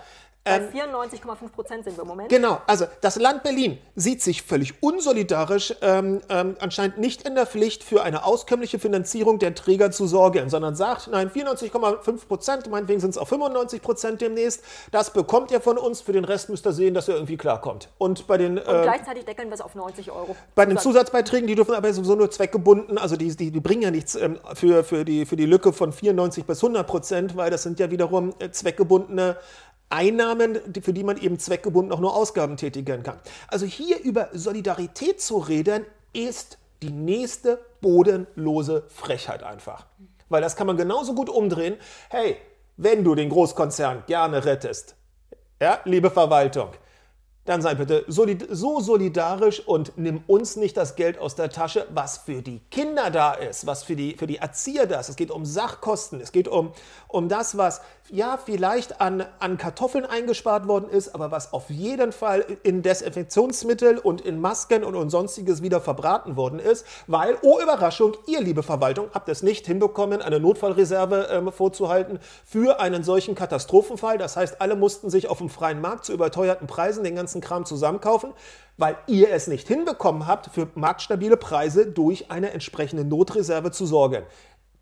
Bei 0.49 0.81
94,5 0.81 1.49
Prozent 1.49 1.83
sind 1.83 1.97
wir 1.97 2.01
im 2.01 2.07
Moment. 2.07 2.29
Genau, 2.29 2.61
also 2.67 2.85
das 3.01 3.17
Land 3.17 3.43
Berlin 3.43 3.77
sieht 3.95 4.21
sich 4.21 4.43
völlig 4.43 4.81
unsolidarisch 4.81 5.73
ähm, 5.81 6.21
ähm, 6.29 6.55
anscheinend 6.59 6.97
nicht 6.97 7.27
in 7.27 7.35
der 7.35 7.45
Pflicht, 7.45 7.83
für 7.83 8.03
eine 8.03 8.25
auskömmliche 8.25 8.79
Finanzierung 8.79 9.39
der 9.39 9.55
Träger 9.55 9.91
zu 9.91 10.07
sorgen, 10.07 10.49
sondern 10.49 10.75
sagt, 10.75 11.07
nein, 11.07 11.29
94,5 11.29 12.27
Prozent, 12.27 12.69
meinetwegen 12.69 12.99
sind 12.99 13.11
es 13.11 13.17
auch 13.17 13.27
95 13.27 13.81
Prozent 13.81 14.21
demnächst, 14.21 14.63
das 14.91 15.11
bekommt 15.11 15.51
ihr 15.51 15.61
von 15.61 15.77
uns, 15.77 16.01
für 16.01 16.13
den 16.13 16.25
Rest 16.25 16.49
müsst 16.49 16.65
ihr 16.65 16.73
sehen, 16.73 16.93
dass 16.93 17.07
ihr 17.07 17.15
irgendwie 17.15 17.37
klarkommt. 17.37 17.89
Und 17.97 18.27
bei 18.27 18.37
den... 18.37 18.57
Und 18.57 18.63
gleichzeitig 18.63 19.25
deckeln 19.25 19.49
wir 19.49 19.55
es 19.55 19.61
auf 19.61 19.75
90 19.75 20.11
Euro. 20.11 20.35
Bei 20.55 20.65
den 20.65 20.77
Zusatzbeiträgen, 20.77 21.47
die 21.47 21.55
dürfen 21.55 21.73
aber 21.73 21.93
sowieso 21.93 22.15
nur 22.15 22.31
zweckgebunden, 22.31 22.97
also 22.97 23.15
die, 23.15 23.35
die, 23.35 23.51
die 23.51 23.59
bringen 23.59 23.81
ja 23.81 23.91
nichts 23.91 24.15
ähm, 24.15 24.39
für, 24.53 24.83
für, 24.83 25.05
die, 25.05 25.25
für 25.25 25.35
die 25.35 25.45
Lücke 25.45 25.73
von 25.73 25.91
94 25.93 26.45
bis 26.45 26.63
100 26.63 26.87
Prozent, 26.87 27.37
weil 27.37 27.51
das 27.51 27.63
sind 27.63 27.79
ja 27.79 27.91
wiederum 27.91 28.33
äh, 28.39 28.49
zweckgebundene 28.51 29.37
Einnahmen, 29.89 30.59
für 30.81 30.93
die 30.93 31.03
man 31.03 31.17
eben 31.17 31.39
zweckgebunden 31.39 31.91
auch 31.91 31.99
nur 31.99 32.15
Ausgaben 32.15 32.57
tätigen 32.57 33.03
kann. 33.03 33.19
Also 33.47 33.65
hier 33.65 33.99
über 34.01 34.29
Solidarität 34.33 35.21
zu 35.21 35.37
reden, 35.37 35.85
ist 36.13 36.57
die 36.81 36.91
nächste 36.91 37.59
bodenlose 37.81 38.83
Frechheit 38.87 39.43
einfach. 39.43 39.85
Weil 40.29 40.41
das 40.41 40.55
kann 40.55 40.67
man 40.67 40.77
genauso 40.77 41.13
gut 41.13 41.29
umdrehen. 41.29 41.77
Hey, 42.09 42.37
wenn 42.77 43.03
du 43.03 43.15
den 43.15 43.29
Großkonzern 43.29 44.03
gerne 44.07 44.45
rettest, 44.45 44.95
ja, 45.61 45.79
liebe 45.83 46.09
Verwaltung, 46.09 46.69
dann 47.49 47.63
sei 47.63 47.73
bitte 47.73 48.05
solid 48.07 48.45
so 48.51 48.79
solidarisch 48.79 49.59
und 49.59 49.93
nimm 49.97 50.23
uns 50.27 50.55
nicht 50.55 50.77
das 50.77 50.95
Geld 50.95 51.17
aus 51.17 51.33
der 51.33 51.49
Tasche, 51.49 51.87
was 51.89 52.19
für 52.19 52.43
die 52.43 52.59
Kinder 52.69 53.09
da 53.09 53.33
ist, 53.33 53.65
was 53.65 53.83
für 53.83 53.95
die, 53.95 54.15
für 54.15 54.27
die 54.27 54.37
Erzieher 54.37 54.85
da 54.85 54.99
ist. 54.99 55.09
Es 55.09 55.15
geht 55.15 55.31
um 55.31 55.45
Sachkosten, 55.45 56.21
es 56.21 56.31
geht 56.31 56.47
um, 56.47 56.73
um 57.07 57.27
das, 57.27 57.57
was 57.57 57.81
ja 58.11 58.37
vielleicht 58.37 59.01
an, 59.01 59.25
an 59.39 59.57
Kartoffeln 59.57 60.05
eingespart 60.05 60.67
worden 60.67 60.89
ist, 60.89 61.15
aber 61.15 61.31
was 61.31 61.53
auf 61.53 61.69
jeden 61.69 62.11
Fall 62.11 62.45
in 62.63 62.81
Desinfektionsmittel 62.81 63.97
und 63.97 64.21
in 64.21 64.39
Masken 64.39 64.83
und, 64.83 64.95
und 64.95 65.09
sonstiges 65.09 65.61
wieder 65.61 65.81
verbraten 65.81 66.35
worden 66.35 66.59
ist, 66.59 66.85
weil, 67.07 67.37
oh 67.41 67.59
Überraschung, 67.61 68.13
ihr 68.27 68.41
liebe 68.41 68.63
Verwaltung 68.63 69.09
habt 69.13 69.29
es 69.29 69.43
nicht 69.43 69.65
hinbekommen, 69.67 70.21
eine 70.21 70.39
Notfallreserve 70.39 71.29
ähm, 71.31 71.51
vorzuhalten 71.51 72.19
für 72.45 72.79
einen 72.79 73.03
solchen 73.03 73.35
Katastrophenfall. 73.35 74.17
Das 74.17 74.35
heißt, 74.35 74.61
alle 74.61 74.75
mussten 74.75 75.09
sich 75.09 75.27
auf 75.27 75.39
dem 75.39 75.49
freien 75.49 75.81
Markt 75.81 76.05
zu 76.05 76.13
überteuerten 76.13 76.67
Preisen 76.67 77.03
den 77.03 77.15
ganzen 77.15 77.41
Kram 77.41 77.65
zusammenkaufen, 77.65 78.33
weil 78.77 78.97
ihr 79.07 79.31
es 79.31 79.47
nicht 79.47 79.67
hinbekommen 79.67 80.27
habt, 80.27 80.51
für 80.53 80.67
marktstabile 80.75 81.37
Preise 81.37 81.85
durch 81.87 82.31
eine 82.31 82.51
entsprechende 82.51 83.03
Notreserve 83.03 83.71
zu 83.71 83.85
sorgen. 83.85 84.23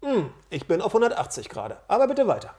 Hm, 0.04 0.30
ich 0.50 0.68
bin 0.68 0.82
auf 0.82 0.94
180 0.94 1.50
gerade, 1.50 1.78
aber 1.88 2.08
bitte 2.08 2.28
weiter. 2.28 2.54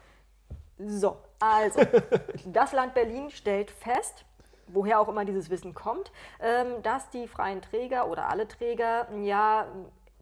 So, 0.79 1.17
also, 1.41 1.81
das 2.47 2.73
Land 2.73 2.95
Berlin 2.95 3.31
stellt 3.31 3.71
fest, 3.71 4.25
woher 4.69 5.01
auch 5.01 5.09
immer 5.09 5.25
dieses 5.25 5.51
Wissen 5.51 5.75
kommt, 5.75 6.13
ähm, 6.41 6.83
dass 6.83 7.11
die 7.11 7.27
freien 7.27 7.63
Träger 7.63 8.09
oder 8.09 8.29
alle 8.29 8.47
Träger 8.47 9.09
ja 9.23 9.67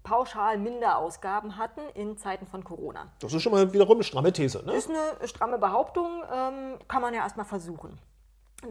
pauschal 0.03 0.57
Minderausgaben 0.57 1.57
hatten 1.57 1.81
in 1.95 2.17
Zeiten 2.17 2.47
von 2.47 2.63
Corona. 2.63 3.09
Das 3.19 3.35
ist 3.35 3.43
schon 3.43 3.53
mal 3.53 3.73
wiederum 3.73 3.97
eine 3.97 4.05
stramme 4.05 4.33
These, 4.33 4.65
ne? 4.65 4.73
Ist 4.73 4.89
eine 4.89 5.27
stramme 5.27 5.59
Behauptung, 5.59 6.23
ähm, 6.33 6.79
kann 6.87 7.03
man 7.03 7.13
ja 7.13 7.23
erstmal 7.23 7.45
versuchen. 7.45 7.99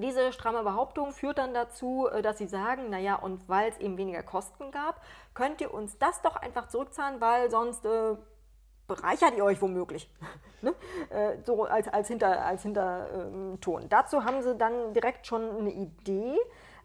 Diese 0.01 0.31
stramme 0.31 0.63
Behauptung 0.63 1.11
führt 1.11 1.37
dann 1.37 1.53
dazu, 1.53 2.07
äh, 2.07 2.21
dass 2.21 2.37
sie 2.37 2.47
sagen, 2.47 2.89
naja, 2.89 3.15
und 3.15 3.47
weil 3.49 3.69
es 3.69 3.77
eben 3.77 3.97
weniger 3.97 4.23
Kosten 4.23 4.71
gab, 4.71 5.01
könnt 5.33 5.59
ihr 5.59 5.73
uns 5.73 5.97
das 5.97 6.21
doch 6.21 6.37
einfach 6.37 6.69
zurückzahlen, 6.69 7.19
weil 7.19 7.51
sonst 7.51 7.85
äh, 7.85 8.15
bereichert 8.87 9.35
ihr 9.35 9.43
euch 9.43 9.61
womöglich. 9.61 10.09
ne? 10.61 10.73
äh, 11.09 11.37
so 11.43 11.65
als, 11.65 11.87
als, 11.87 12.07
Hinter, 12.07 12.45
als 12.45 12.63
Hinterton. 12.63 13.83
Ähm, 13.83 13.89
Dazu 13.89 14.23
haben 14.23 14.41
sie 14.41 14.55
dann 14.55 14.93
direkt 14.93 15.27
schon 15.27 15.57
eine 15.57 15.71
Idee. 15.71 16.37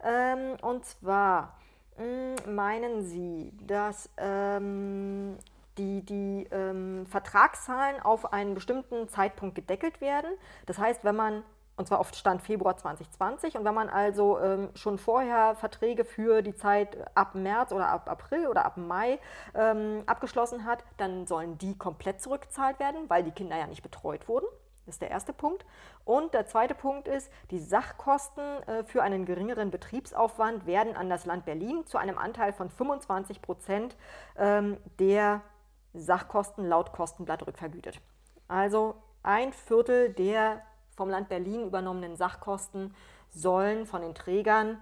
Ähm, 0.03 0.57
und 0.61 0.85
zwar 0.85 1.57
mh, 1.97 2.35
hm, 2.45 2.55
meinen 2.55 3.03
sie, 3.03 3.53
dass 3.65 4.09
ähm, 4.17 5.37
die, 5.77 6.01
die 6.01 6.47
ähm, 6.51 7.05
Vertragszahlen 7.05 8.01
auf 8.01 8.33
einen 8.33 8.53
bestimmten 8.53 9.07
Zeitpunkt 9.09 9.55
gedeckelt 9.55 10.01
werden. 10.01 10.31
Das 10.65 10.77
heißt, 10.77 11.03
wenn 11.03 11.15
man 11.15 11.43
und 11.81 11.87
zwar 11.87 11.99
auf 11.99 12.13
Stand 12.13 12.41
Februar 12.41 12.77
2020. 12.77 13.57
Und 13.57 13.65
wenn 13.65 13.73
man 13.73 13.89
also 13.89 14.39
ähm, 14.39 14.69
schon 14.75 14.97
vorher 14.99 15.55
Verträge 15.55 16.05
für 16.05 16.41
die 16.43 16.53
Zeit 16.53 16.95
ab 17.15 17.33
März 17.35 17.71
oder 17.71 17.89
ab 17.89 18.07
April 18.07 18.47
oder 18.47 18.65
ab 18.65 18.77
Mai 18.77 19.19
ähm, 19.55 20.03
abgeschlossen 20.05 20.63
hat, 20.65 20.83
dann 20.97 21.25
sollen 21.25 21.57
die 21.57 21.77
komplett 21.77 22.21
zurückgezahlt 22.21 22.79
werden, 22.79 23.09
weil 23.09 23.23
die 23.23 23.31
Kinder 23.31 23.57
ja 23.57 23.65
nicht 23.65 23.81
betreut 23.81 24.27
wurden. 24.27 24.45
Das 24.85 24.95
ist 24.95 25.01
der 25.01 25.09
erste 25.09 25.33
Punkt. 25.33 25.65
Und 26.05 26.33
der 26.35 26.45
zweite 26.45 26.75
Punkt 26.75 27.07
ist, 27.07 27.31
die 27.49 27.59
Sachkosten 27.59 28.43
äh, 28.67 28.83
für 28.83 29.01
einen 29.01 29.25
geringeren 29.25 29.71
Betriebsaufwand 29.71 30.67
werden 30.67 30.95
an 30.95 31.09
das 31.09 31.25
Land 31.25 31.45
Berlin 31.45 31.85
zu 31.87 31.97
einem 31.97 32.17
Anteil 32.17 32.53
von 32.53 32.69
25 32.69 33.41
Prozent 33.41 33.95
ähm, 34.37 34.77
der 34.99 35.41
Sachkosten 35.93 36.67
laut 36.67 36.93
Kostenblatt 36.93 37.45
rückvergütet. 37.45 37.99
Also 38.47 38.95
ein 39.23 39.51
Viertel 39.53 40.13
der 40.13 40.61
vom 41.01 41.09
Land 41.09 41.29
Berlin 41.29 41.63
übernommenen 41.63 42.15
Sachkosten 42.15 42.93
sollen 43.31 43.87
von 43.87 44.03
den 44.03 44.13
Trägern 44.13 44.77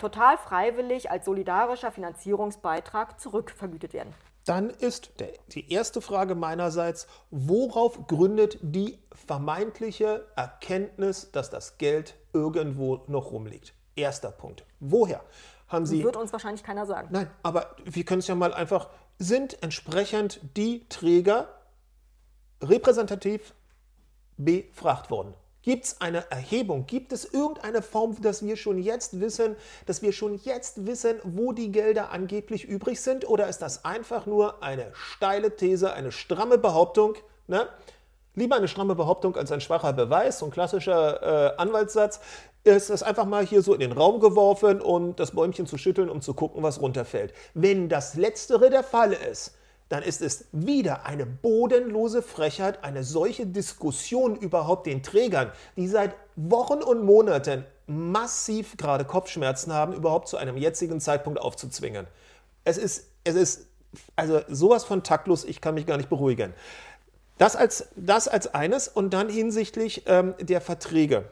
total 0.00 0.36
freiwillig 0.36 1.12
als 1.12 1.24
solidarischer 1.24 1.92
Finanzierungsbeitrag 1.92 3.20
zurückvergütet 3.20 3.92
werden. 3.92 4.12
Dann 4.44 4.70
ist 4.70 5.20
der, 5.20 5.28
die 5.52 5.72
erste 5.72 6.00
Frage 6.00 6.34
meinerseits, 6.34 7.06
worauf 7.30 8.08
gründet 8.08 8.58
die 8.62 8.98
vermeintliche 9.12 10.26
Erkenntnis, 10.34 11.30
dass 11.30 11.50
das 11.50 11.78
Geld 11.78 12.16
irgendwo 12.32 13.04
noch 13.06 13.30
rumliegt? 13.30 13.72
Erster 13.94 14.32
Punkt. 14.32 14.64
Woher 14.80 15.20
haben 15.68 15.86
Sie. 15.86 16.02
Wird 16.02 16.16
uns 16.16 16.32
wahrscheinlich 16.32 16.64
keiner 16.64 16.84
sagen. 16.84 17.10
Nein, 17.12 17.30
aber 17.44 17.76
wir 17.84 18.04
können 18.04 18.18
es 18.18 18.26
ja 18.26 18.34
mal 18.34 18.52
einfach. 18.52 18.88
Sind 19.20 19.62
entsprechend 19.62 20.40
die 20.56 20.88
Träger 20.88 21.46
repräsentativ 22.60 23.54
befragt 24.36 25.12
worden? 25.12 25.34
Gibt 25.62 25.84
es 25.84 26.00
eine 26.00 26.30
Erhebung? 26.30 26.86
Gibt 26.86 27.12
es 27.12 27.26
irgendeine 27.26 27.82
Form, 27.82 28.18
dass 28.22 28.42
wir 28.42 28.56
schon 28.56 28.78
jetzt 28.78 29.20
wissen, 29.20 29.56
dass 29.84 30.00
wir 30.00 30.12
schon 30.12 30.36
jetzt 30.36 30.86
wissen, 30.86 31.20
wo 31.22 31.52
die 31.52 31.70
Gelder 31.70 32.12
angeblich 32.12 32.64
übrig 32.64 33.00
sind? 33.00 33.28
Oder 33.28 33.46
ist 33.46 33.58
das 33.58 33.84
einfach 33.84 34.24
nur 34.24 34.62
eine 34.62 34.90
steile 34.94 35.54
These, 35.54 35.92
eine 35.92 36.12
stramme 36.12 36.56
Behauptung? 36.56 37.14
Ne? 37.46 37.68
Lieber 38.34 38.56
eine 38.56 38.68
stramme 38.68 38.94
Behauptung 38.94 39.36
als 39.36 39.52
ein 39.52 39.60
schwacher 39.60 39.92
Beweis, 39.92 40.38
so 40.38 40.46
ein 40.46 40.50
klassischer 40.50 41.52
äh, 41.52 41.56
Anwaltssatz. 41.58 42.20
Ist 42.64 42.88
das 42.88 43.02
einfach 43.02 43.26
mal 43.26 43.44
hier 43.44 43.60
so 43.60 43.74
in 43.74 43.80
den 43.80 43.92
Raum 43.92 44.20
geworfen, 44.20 44.80
um 44.80 45.14
das 45.16 45.32
Bäumchen 45.32 45.66
zu 45.66 45.76
schütteln, 45.76 46.08
um 46.08 46.22
zu 46.22 46.32
gucken, 46.32 46.62
was 46.62 46.80
runterfällt. 46.80 47.34
Wenn 47.52 47.88
das 47.90 48.14
Letztere 48.14 48.70
der 48.70 48.82
Fall 48.82 49.12
ist, 49.12 49.56
dann 49.90 50.04
ist 50.04 50.22
es 50.22 50.44
wieder 50.52 51.04
eine 51.04 51.26
bodenlose 51.26 52.22
Frechheit, 52.22 52.84
eine 52.84 53.02
solche 53.02 53.44
Diskussion 53.44 54.36
überhaupt 54.36 54.86
den 54.86 55.02
Trägern, 55.02 55.50
die 55.76 55.88
seit 55.88 56.14
Wochen 56.36 56.80
und 56.80 57.04
Monaten 57.04 57.64
massiv 57.88 58.76
gerade 58.76 59.04
Kopfschmerzen 59.04 59.74
haben, 59.74 59.92
überhaupt 59.92 60.28
zu 60.28 60.36
einem 60.36 60.56
jetzigen 60.56 61.00
Zeitpunkt 61.00 61.40
aufzuzwingen. 61.40 62.06
Es 62.62 62.78
ist, 62.78 63.08
es 63.24 63.34
ist 63.34 63.66
also 64.14 64.40
sowas 64.48 64.84
von 64.84 65.02
taktlos, 65.02 65.44
ich 65.44 65.60
kann 65.60 65.74
mich 65.74 65.86
gar 65.86 65.96
nicht 65.96 66.08
beruhigen. 66.08 66.54
Das 67.36 67.56
als, 67.56 67.88
das 67.96 68.28
als 68.28 68.54
eines 68.54 68.86
und 68.86 69.10
dann 69.12 69.28
hinsichtlich 69.28 70.04
ähm, 70.06 70.34
der 70.38 70.60
Verträge, 70.60 71.24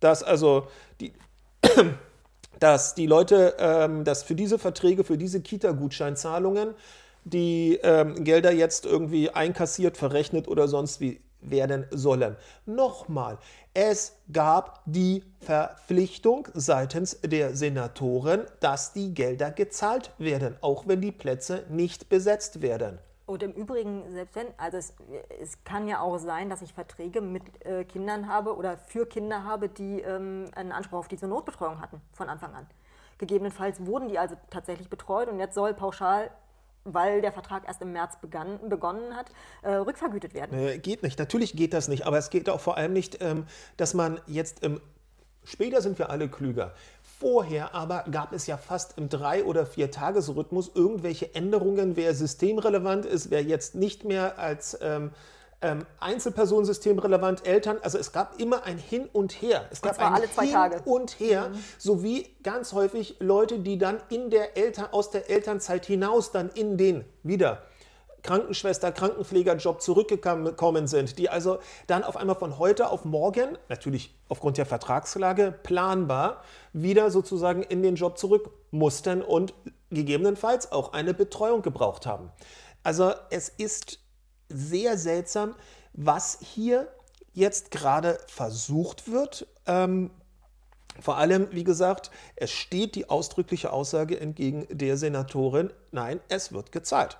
dass 0.00 0.22
also 0.22 0.66
die, 1.00 1.14
dass 2.60 2.94
die 2.94 3.06
Leute, 3.06 3.54
ähm, 3.58 4.04
dass 4.04 4.24
für 4.24 4.34
diese 4.34 4.58
Verträge, 4.58 5.04
für 5.04 5.16
diese 5.16 5.40
Kita-Gutscheinzahlungen 5.40 6.74
die 7.24 7.78
ähm, 7.82 8.22
Gelder 8.24 8.52
jetzt 8.52 8.86
irgendwie 8.86 9.30
einkassiert, 9.30 9.96
verrechnet 9.96 10.48
oder 10.48 10.68
sonst 10.68 11.00
wie 11.00 11.20
werden 11.50 11.86
sollen. 11.90 12.36
Nochmal, 12.66 13.38
es 13.74 14.16
gab 14.32 14.82
die 14.86 15.22
Verpflichtung 15.40 16.48
seitens 16.54 17.20
der 17.20 17.54
Senatoren, 17.54 18.44
dass 18.60 18.92
die 18.92 19.12
Gelder 19.14 19.50
gezahlt 19.50 20.12
werden, 20.18 20.56
auch 20.60 20.86
wenn 20.86 21.00
die 21.00 21.12
Plätze 21.12 21.64
nicht 21.68 22.08
besetzt 22.08 22.62
werden. 22.62 22.98
Und 23.26 23.42
im 23.42 23.52
Übrigen, 23.52 24.04
selbst 24.12 24.36
wenn, 24.36 24.48
also 24.58 24.76
es, 24.76 24.94
es 25.40 25.64
kann 25.64 25.88
ja 25.88 26.00
auch 26.00 26.18
sein, 26.18 26.50
dass 26.50 26.60
ich 26.60 26.74
Verträge 26.74 27.22
mit 27.22 27.42
äh, 27.64 27.84
Kindern 27.84 28.28
habe 28.28 28.54
oder 28.54 28.76
für 28.76 29.06
Kinder 29.06 29.44
habe, 29.44 29.70
die 29.70 30.00
ähm, 30.02 30.50
einen 30.54 30.72
Anspruch 30.72 30.98
auf 30.98 31.08
diese 31.08 31.26
Notbetreuung 31.26 31.80
hatten 31.80 32.02
von 32.12 32.28
Anfang 32.28 32.54
an. 32.54 32.66
Gegebenenfalls 33.16 33.86
wurden 33.86 34.08
die 34.08 34.18
also 34.18 34.34
tatsächlich 34.50 34.90
betreut 34.90 35.28
und 35.28 35.38
jetzt 35.38 35.54
soll 35.54 35.72
pauschal 35.72 36.30
weil 36.84 37.20
der 37.20 37.32
Vertrag 37.32 37.66
erst 37.66 37.82
im 37.82 37.92
März 37.92 38.18
begann, 38.20 38.58
begonnen 38.68 39.16
hat, 39.16 39.30
äh, 39.62 39.72
rückvergütet 39.72 40.34
werden. 40.34 40.58
Äh, 40.58 40.78
geht 40.78 41.02
nicht. 41.02 41.18
Natürlich 41.18 41.54
geht 41.54 41.72
das 41.72 41.88
nicht. 41.88 42.06
Aber 42.06 42.18
es 42.18 42.30
geht 42.30 42.48
auch 42.48 42.60
vor 42.60 42.76
allem 42.76 42.92
nicht, 42.92 43.22
ähm, 43.22 43.46
dass 43.76 43.94
man 43.94 44.20
jetzt 44.26 44.62
im. 44.62 44.80
Später 45.46 45.82
sind 45.82 45.98
wir 45.98 46.08
alle 46.08 46.28
klüger. 46.28 46.72
Vorher 47.02 47.74
aber 47.74 48.04
gab 48.10 48.32
es 48.32 48.46
ja 48.46 48.56
fast 48.56 48.96
im 48.96 49.10
Drei- 49.10 49.44
oder 49.44 49.66
Vier-Tages-Rhythmus 49.66 50.70
irgendwelche 50.74 51.34
Änderungen, 51.34 51.96
wer 51.96 52.14
systemrelevant 52.14 53.04
ist, 53.04 53.30
wer 53.30 53.42
jetzt 53.42 53.74
nicht 53.74 54.04
mehr 54.04 54.38
als. 54.38 54.78
Ähm, 54.80 55.10
ähm, 55.64 55.86
Einzelpersonensystem 55.98 56.98
relevant, 56.98 57.46
Eltern. 57.46 57.78
Also 57.82 57.98
es 57.98 58.12
gab 58.12 58.38
immer 58.38 58.64
ein 58.64 58.76
Hin 58.76 59.08
und 59.12 59.32
Her. 59.32 59.64
Es 59.70 59.80
gab 59.80 59.98
ein 59.98 60.12
alle 60.12 60.30
zwei 60.30 60.44
Hin 60.44 60.52
Tage. 60.52 60.82
und 60.84 61.18
Her, 61.18 61.50
sowie 61.78 62.36
ganz 62.42 62.74
häufig 62.74 63.16
Leute, 63.18 63.58
die 63.58 63.78
dann 63.78 63.98
in 64.10 64.28
der 64.28 64.58
Eltern, 64.58 64.88
aus 64.92 65.10
der 65.10 65.30
Elternzeit 65.30 65.86
hinaus 65.86 66.32
dann 66.32 66.50
in 66.50 66.76
den 66.76 67.04
wieder 67.22 67.62
Krankenschwester, 68.22 68.90
Krankenpflegerjob 68.90 69.80
zurückgekommen 69.80 70.86
sind, 70.86 71.18
die 71.18 71.28
also 71.28 71.58
dann 71.86 72.04
auf 72.04 72.16
einmal 72.16 72.36
von 72.36 72.58
heute 72.58 72.90
auf 72.90 73.04
morgen, 73.04 73.58
natürlich 73.68 74.14
aufgrund 74.28 74.56
der 74.56 74.66
Vertragslage 74.66 75.52
planbar, 75.62 76.42
wieder 76.72 77.10
sozusagen 77.10 77.62
in 77.62 77.82
den 77.82 77.96
Job 77.96 78.18
zurück 78.18 78.50
mussten 78.70 79.22
und 79.22 79.54
gegebenenfalls 79.90 80.72
auch 80.72 80.94
eine 80.94 81.14
Betreuung 81.14 81.62
gebraucht 81.62 82.06
haben. 82.06 82.30
Also 82.82 83.12
es 83.30 83.48
ist 83.48 84.00
sehr 84.48 84.98
seltsam, 84.98 85.54
was 85.92 86.38
hier 86.40 86.88
jetzt 87.32 87.70
gerade 87.70 88.18
versucht 88.28 89.10
wird. 89.10 89.46
Ähm, 89.66 90.10
vor 91.00 91.16
allem, 91.16 91.48
wie 91.50 91.64
gesagt, 91.64 92.10
es 92.36 92.50
steht 92.50 92.94
die 92.94 93.10
ausdrückliche 93.10 93.72
Aussage 93.72 94.18
entgegen 94.20 94.66
der 94.70 94.96
Senatorin, 94.96 95.72
nein, 95.90 96.20
es 96.28 96.52
wird 96.52 96.70
gezahlt. 96.70 97.18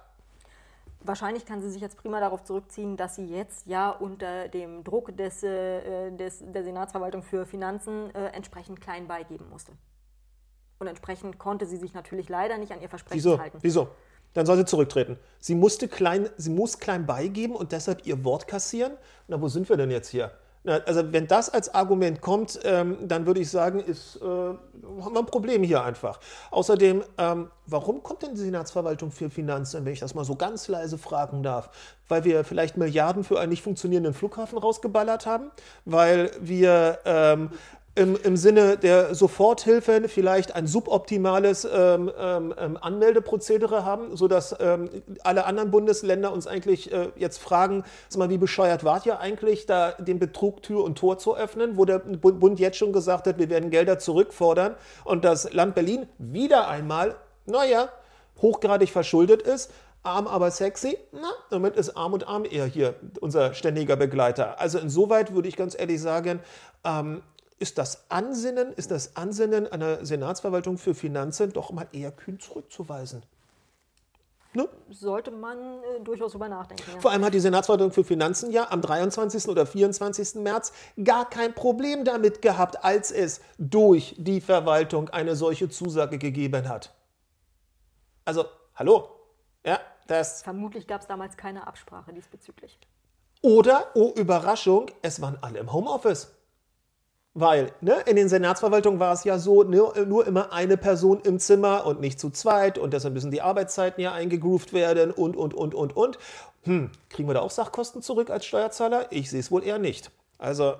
Wahrscheinlich 1.00 1.44
kann 1.44 1.60
sie 1.60 1.70
sich 1.70 1.82
jetzt 1.82 1.98
prima 1.98 2.18
darauf 2.18 2.44
zurückziehen, 2.44 2.96
dass 2.96 3.16
sie 3.16 3.26
jetzt 3.26 3.66
ja 3.66 3.90
unter 3.90 4.48
dem 4.48 4.84
Druck 4.84 5.14
des, 5.16 5.42
äh, 5.42 6.10
des, 6.12 6.38
der 6.40 6.64
Senatsverwaltung 6.64 7.22
für 7.22 7.44
Finanzen 7.44 8.14
äh, 8.14 8.28
entsprechend 8.28 8.80
klein 8.80 9.06
beigeben 9.06 9.50
musste. 9.50 9.72
Und 10.78 10.86
entsprechend 10.86 11.38
konnte 11.38 11.66
sie 11.66 11.76
sich 11.76 11.92
natürlich 11.92 12.28
leider 12.28 12.56
nicht 12.56 12.72
an 12.72 12.80
ihr 12.80 12.88
Versprechen 12.88 13.18
Wieso? 13.18 13.38
halten. 13.38 13.58
Wieso? 13.60 13.88
Dann 14.34 14.46
soll 14.46 14.56
sie 14.56 14.64
zurücktreten. 14.64 15.18
Sie 15.40 15.54
musste 15.54 15.88
klein, 15.88 16.28
sie 16.36 16.50
muss 16.50 16.78
klein 16.78 17.06
beigeben 17.06 17.56
und 17.56 17.72
deshalb 17.72 18.06
ihr 18.06 18.24
Wort 18.24 18.46
kassieren. 18.46 18.92
Na, 19.28 19.40
wo 19.40 19.48
sind 19.48 19.68
wir 19.68 19.76
denn 19.76 19.90
jetzt 19.90 20.08
hier? 20.08 20.32
Na, 20.64 20.78
also 20.86 21.12
wenn 21.12 21.26
das 21.26 21.50
als 21.50 21.74
Argument 21.74 22.22
kommt, 22.22 22.58
ähm, 22.64 22.96
dann 23.02 23.26
würde 23.26 23.40
ich 23.40 23.50
sagen, 23.50 23.80
ist, 23.80 24.16
äh, 24.16 24.24
haben 24.24 25.12
wir 25.12 25.18
ein 25.18 25.26
Problem 25.26 25.62
hier 25.62 25.84
einfach. 25.84 26.18
Außerdem, 26.50 27.04
ähm, 27.18 27.50
warum 27.66 28.02
kommt 28.02 28.22
denn 28.22 28.34
die 28.34 28.40
Senatsverwaltung 28.40 29.10
für 29.10 29.28
Finanzen, 29.28 29.84
wenn 29.84 29.92
ich 29.92 30.00
das 30.00 30.14
mal 30.14 30.24
so 30.24 30.36
ganz 30.36 30.66
leise 30.68 30.96
fragen 30.96 31.42
darf? 31.42 31.68
Weil 32.08 32.24
wir 32.24 32.44
vielleicht 32.44 32.78
Milliarden 32.78 33.24
für 33.24 33.38
einen 33.40 33.50
nicht 33.50 33.62
funktionierenden 33.62 34.14
Flughafen 34.14 34.56
rausgeballert 34.58 35.26
haben? 35.26 35.50
Weil 35.84 36.30
wir 36.40 36.98
ähm, 37.04 37.50
im, 37.96 38.16
im 38.16 38.36
Sinne 38.36 38.76
der 38.76 39.14
Soforthilfe 39.14 40.08
vielleicht 40.08 40.54
ein 40.54 40.66
suboptimales 40.66 41.66
ähm, 41.70 42.10
ähm, 42.18 42.76
Anmeldeprozedere 42.80 43.84
haben, 43.84 44.16
sodass 44.16 44.56
ähm, 44.58 44.90
alle 45.22 45.46
anderen 45.46 45.70
Bundesländer 45.70 46.32
uns 46.32 46.46
eigentlich 46.46 46.92
äh, 46.92 47.10
jetzt 47.16 47.38
fragen, 47.38 47.84
sag 48.08 48.18
mal, 48.18 48.30
wie 48.30 48.38
bescheuert 48.38 48.82
wart 48.84 49.06
ihr 49.06 49.20
eigentlich, 49.20 49.66
da 49.66 49.92
den 49.92 50.18
Betrug 50.18 50.62
Tür 50.62 50.82
und 50.82 50.98
Tor 50.98 51.18
zu 51.18 51.36
öffnen, 51.36 51.76
wo 51.76 51.84
der 51.84 52.00
Bund 52.00 52.58
jetzt 52.58 52.78
schon 52.78 52.92
gesagt 52.92 53.28
hat, 53.28 53.38
wir 53.38 53.48
werden 53.48 53.70
Gelder 53.70 53.98
zurückfordern 53.98 54.74
und 55.04 55.24
das 55.24 55.52
Land 55.52 55.76
Berlin 55.76 56.08
wieder 56.18 56.68
einmal, 56.68 57.14
naja, 57.46 57.88
hochgradig 58.42 58.90
verschuldet 58.90 59.42
ist, 59.42 59.70
arm 60.02 60.26
aber 60.26 60.50
sexy, 60.50 60.98
na, 61.12 61.30
damit 61.50 61.76
ist 61.76 61.96
arm 61.96 62.12
und 62.12 62.26
arm 62.26 62.44
eher 62.44 62.66
hier 62.66 62.94
unser 63.20 63.54
ständiger 63.54 63.96
Begleiter. 63.96 64.60
Also 64.60 64.78
insoweit 64.78 65.32
würde 65.32 65.48
ich 65.48 65.56
ganz 65.56 65.78
ehrlich 65.78 66.00
sagen, 66.00 66.40
ähm, 66.84 67.22
ist 67.64 67.78
das 67.78 68.10
Ansinnen, 68.10 68.74
ist 68.74 68.90
das 68.90 69.16
Ansinnen 69.16 69.66
einer 69.66 70.04
Senatsverwaltung 70.04 70.76
für 70.76 70.94
Finanzen 70.94 71.50
doch 71.50 71.72
mal 71.72 71.88
eher 71.92 72.12
kühn 72.12 72.38
zurückzuweisen. 72.38 73.22
Ne? 74.52 74.68
Sollte 74.90 75.30
man 75.30 75.56
äh, 75.58 76.00
durchaus 76.02 76.32
drüber 76.32 76.50
nachdenken. 76.50 76.84
Ja. 76.92 77.00
Vor 77.00 77.10
allem 77.10 77.24
hat 77.24 77.32
die 77.32 77.40
Senatsverwaltung 77.40 77.90
für 77.90 78.04
Finanzen 78.04 78.50
ja 78.50 78.70
am 78.70 78.82
23. 78.82 79.48
oder 79.48 79.64
24. 79.64 80.42
März 80.42 80.74
gar 81.02 81.26
kein 81.30 81.54
Problem 81.54 82.04
damit 82.04 82.42
gehabt, 82.42 82.84
als 82.84 83.10
es 83.10 83.40
durch 83.56 84.14
die 84.18 84.42
Verwaltung 84.42 85.08
eine 85.08 85.34
solche 85.34 85.70
Zusage 85.70 86.18
gegeben 86.18 86.68
hat. 86.68 86.92
Also, 88.26 88.44
hallo? 88.74 89.08
Ja, 89.64 89.80
das. 90.06 90.42
Vermutlich 90.42 90.86
gab 90.86 91.00
es 91.00 91.06
damals 91.06 91.38
keine 91.38 91.66
Absprache 91.66 92.12
diesbezüglich. 92.12 92.78
Oder, 93.40 93.86
oh 93.94 94.12
Überraschung, 94.14 94.90
es 95.00 95.22
waren 95.22 95.38
alle 95.40 95.60
im 95.60 95.72
Homeoffice. 95.72 96.30
Weil 97.36 97.72
ne, 97.80 97.96
in 98.06 98.14
den 98.14 98.28
Senatsverwaltungen 98.28 99.00
war 99.00 99.12
es 99.12 99.24
ja 99.24 99.38
so, 99.38 99.64
nur, 99.64 99.98
nur, 100.06 100.24
immer 100.24 100.52
eine 100.52 100.76
Person 100.76 101.20
im 101.24 101.40
Zimmer 101.40 101.84
und 101.84 102.00
nicht 102.00 102.20
zu 102.20 102.30
zweit 102.30 102.78
und 102.78 102.94
deshalb 102.94 103.12
müssen 103.12 103.32
die 103.32 103.42
Arbeitszeiten 103.42 104.00
ja 104.00 104.12
eingegroovt 104.12 104.72
werden 104.72 105.10
und, 105.10 105.36
und, 105.36 105.52
und, 105.52 105.74
und, 105.74 105.96
und. 105.96 106.18
Hm, 106.62 106.90
kriegen 107.10 107.28
wir 107.28 107.34
da 107.34 107.40
auch 107.40 107.50
Sachkosten 107.50 108.02
zurück 108.02 108.30
als 108.30 108.46
Steuerzahler? 108.46 109.08
Ich 109.10 109.30
sehe 109.30 109.40
es 109.40 109.50
wohl 109.50 109.64
eher 109.64 109.78
nicht. 109.78 110.12
Also, 110.38 110.74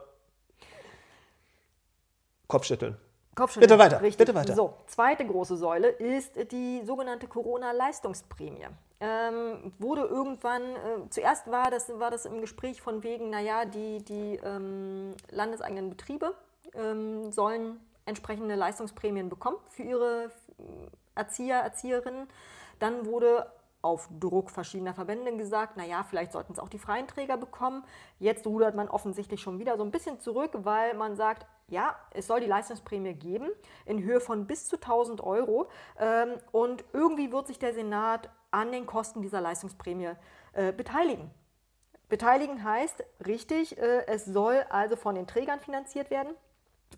Kopfschütteln. 2.47 2.97
Kopfschütteln. 3.35 3.69
Bitte 3.69 3.79
weiter, 3.81 4.01
Richtig. 4.01 4.19
bitte 4.19 4.35
weiter. 4.37 4.55
So, 4.55 4.75
zweite 4.87 5.27
große 5.27 5.57
Säule 5.57 5.89
ist 5.89 6.31
die 6.53 6.83
sogenannte 6.85 7.27
Corona-Leistungsprämie. 7.27 8.69
Ähm, 9.01 9.73
wurde 9.79 10.03
irgendwann, 10.03 10.63
äh, 10.63 11.11
zuerst 11.11 11.51
war 11.51 11.71
das, 11.71 11.89
war 11.99 12.11
das 12.11 12.27
im 12.27 12.41
Gespräch 12.41 12.81
von 12.81 13.03
wegen, 13.03 13.31
naja, 13.31 13.65
die, 13.65 14.05
die 14.05 14.37
ähm, 14.43 15.15
landeseigenen 15.31 15.91
Betriebe 15.91 16.35
ähm, 16.75 17.33
sollen 17.33 17.81
entsprechende 18.07 18.55
Leistungsprämien 18.55 19.29
bekommen 19.29 19.57
für 19.69 19.83
ihre 19.83 20.31
Erzieher, 21.15 21.57
Erzieherinnen. 21.59 22.29
Dann 22.79 23.07
wurde 23.07 23.51
auf 23.83 24.09
Druck 24.19 24.51
verschiedener 24.51 24.95
Verbände 24.95 25.37
gesagt, 25.37 25.77
naja, 25.77 26.05
vielleicht 26.09 26.33
sollten 26.33 26.55
es 26.55 26.59
auch 26.59 26.71
die 26.71 26.79
freien 26.79 27.07
Träger 27.07 27.37
bekommen. 27.37 27.85
Jetzt 28.19 28.47
rudert 28.47 28.75
man 28.75 28.89
offensichtlich 28.89 29.43
schon 29.43 29.59
wieder 29.59 29.77
so 29.77 29.85
ein 29.85 29.91
bisschen 29.91 30.21
zurück, 30.21 30.53
weil 30.55 30.95
man 30.95 31.17
sagt, 31.17 31.47
ja, 31.69 31.95
es 32.11 32.27
soll 32.27 32.41
die 32.41 32.47
Leistungsprämie 32.47 33.15
geben 33.15 33.51
in 33.85 34.03
Höhe 34.03 34.21
von 34.21 34.47
bis 34.47 34.69
zu 34.69 34.77
1000 34.77 35.23
Euro. 35.23 35.69
Ähm, 35.99 36.31
und 36.51 36.85
irgendwie 36.95 37.31
wird 37.31 37.47
sich 37.47 37.59
der 37.59 37.75
Senat 37.75 38.31
an 38.55 38.73
den 38.73 38.87
Kosten 38.87 39.21
dieser 39.21 39.41
Leistungsprämie 39.41 40.13
äh, 40.53 40.73
beteiligen. 40.73 41.31
Beteiligen 42.09 42.63
heißt 42.63 43.03
richtig, 43.27 43.77
äh, 43.77 44.07
es 44.07 44.25
soll 44.25 44.65
also 44.71 44.95
von 44.97 45.17
den 45.17 45.27
Trägern 45.27 45.59
finanziert 45.61 46.11
werden. 46.11 46.35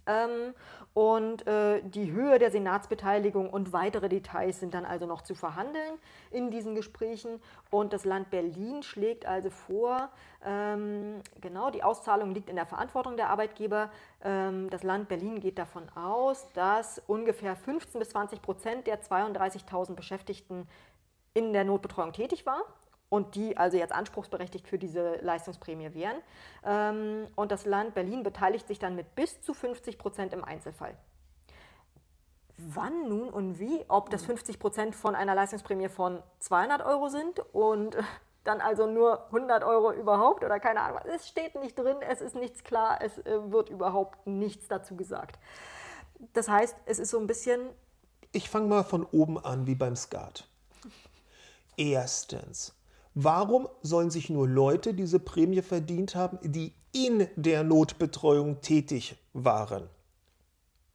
Ähm, 0.07 0.55
und 0.92 1.47
äh, 1.47 1.83
die 1.83 2.12
Höhe 2.12 2.38
der 2.38 2.51
Senatsbeteiligung 2.51 3.51
und 3.51 3.73
weitere 3.73 4.09
Details 4.09 4.61
sind 4.61 4.75
dann 4.75 4.85
also 4.85 5.07
noch 5.07 5.23
zu 5.23 5.35
verhandeln 5.35 5.95
in 6.31 6.51
diesen 6.51 6.75
Gesprächen. 6.75 7.40
Und 7.71 7.92
das 7.92 8.05
Land 8.05 8.31
Berlin 8.31 8.83
schlägt 8.83 9.27
also 9.27 9.51
vor, 9.51 10.11
ähm, 10.45 11.21
genau, 11.40 11.71
die 11.71 11.83
Auszahlung 11.83 12.33
liegt 12.33 12.51
in 12.51 12.57
der 12.57 12.66
Verantwortung 12.66 13.16
der 13.16 13.31
Arbeitgeber. 13.31 13.90
Ähm, 14.23 14.71
das 14.71 14.83
Land 14.83 15.09
Berlin 15.09 15.40
geht 15.40 15.59
davon 15.59 15.88
aus, 15.95 16.47
dass 16.53 17.01
ungefähr 17.07 17.57
15 17.57 17.99
bis 17.99 18.11
20 18.11 18.42
Prozent 18.42 18.87
der 18.87 19.03
32.000 19.03 19.95
Beschäftigten 19.95 20.66
in 21.37 21.53
der 21.53 21.64
Notbetreuung 21.64 22.12
tätig 22.12 22.46
war 22.46 22.62
und 23.11 23.35
die 23.35 23.57
also 23.57 23.77
jetzt 23.77 23.92
anspruchsberechtigt 23.92 24.66
für 24.66 24.79
diese 24.79 25.16
Leistungsprämie 25.16 25.92
wären. 25.92 26.16
Ähm, 26.64 27.27
und 27.37 27.53
das 27.53 27.66
Land 27.66 27.94
Berlin 27.94 28.22
beteiligt 28.22 28.66
sich 28.66 28.79
dann 28.79 28.96
mit 28.96 29.14
bis 29.14 29.42
zu 29.42 29.53
50 29.53 29.99
Prozent 29.99 30.33
im 30.33 30.42
Einzelfall. 30.42 30.96
Wann 32.57 33.09
nun 33.09 33.29
und 33.29 33.59
wie, 33.59 33.85
ob 33.88 34.09
das 34.09 34.25
50 34.25 34.59
Prozent 34.59 34.94
von 34.94 35.14
einer 35.14 35.35
Leistungsprämie 35.35 35.90
von 35.90 36.22
200 36.38 36.85
Euro 36.87 37.09
sind 37.09 37.38
und 37.53 37.96
dann 38.44 38.62
also 38.62 38.87
nur 38.87 39.27
100 39.27 39.62
Euro 39.62 39.92
überhaupt 39.92 40.42
oder 40.42 40.59
keine 40.59 40.81
Ahnung. 40.81 41.01
Es 41.05 41.29
steht 41.29 41.55
nicht 41.57 41.79
drin, 41.79 41.96
es 42.09 42.22
ist 42.22 42.35
nichts 42.35 42.64
klar, 42.64 43.01
es 43.03 43.18
äh, 43.18 43.53
wird 43.53 43.68
überhaupt 43.68 44.27
nichts 44.27 44.68
dazu 44.68 44.96
gesagt. 44.96 45.38
Das 46.33 46.49
heißt, 46.49 46.77
es 46.87 46.99
ist 46.99 47.11
so 47.11 47.18
ein 47.18 47.27
bisschen. 47.27 47.61
Ich 48.33 48.49
fange 48.49 48.68
mal 48.68 48.85
von 48.85 49.05
oben 49.05 49.38
an, 49.38 49.66
wie 49.66 49.75
beim 49.75 49.96
Skat. 49.96 50.49
Erstens, 51.77 52.75
warum 53.15 53.69
sollen 53.83 54.11
sich 54.11 54.31
nur 54.31 54.49
Leute 54.49 54.95
diese 54.95 55.19
Prämie 55.19 55.62
verdient 55.62 56.15
haben, 56.15 56.39
die 56.43 56.73
in 56.93 57.29
der 57.37 57.65
Notbetreuung 57.65 58.61
tätig 58.62 59.17
waren? 59.33 59.89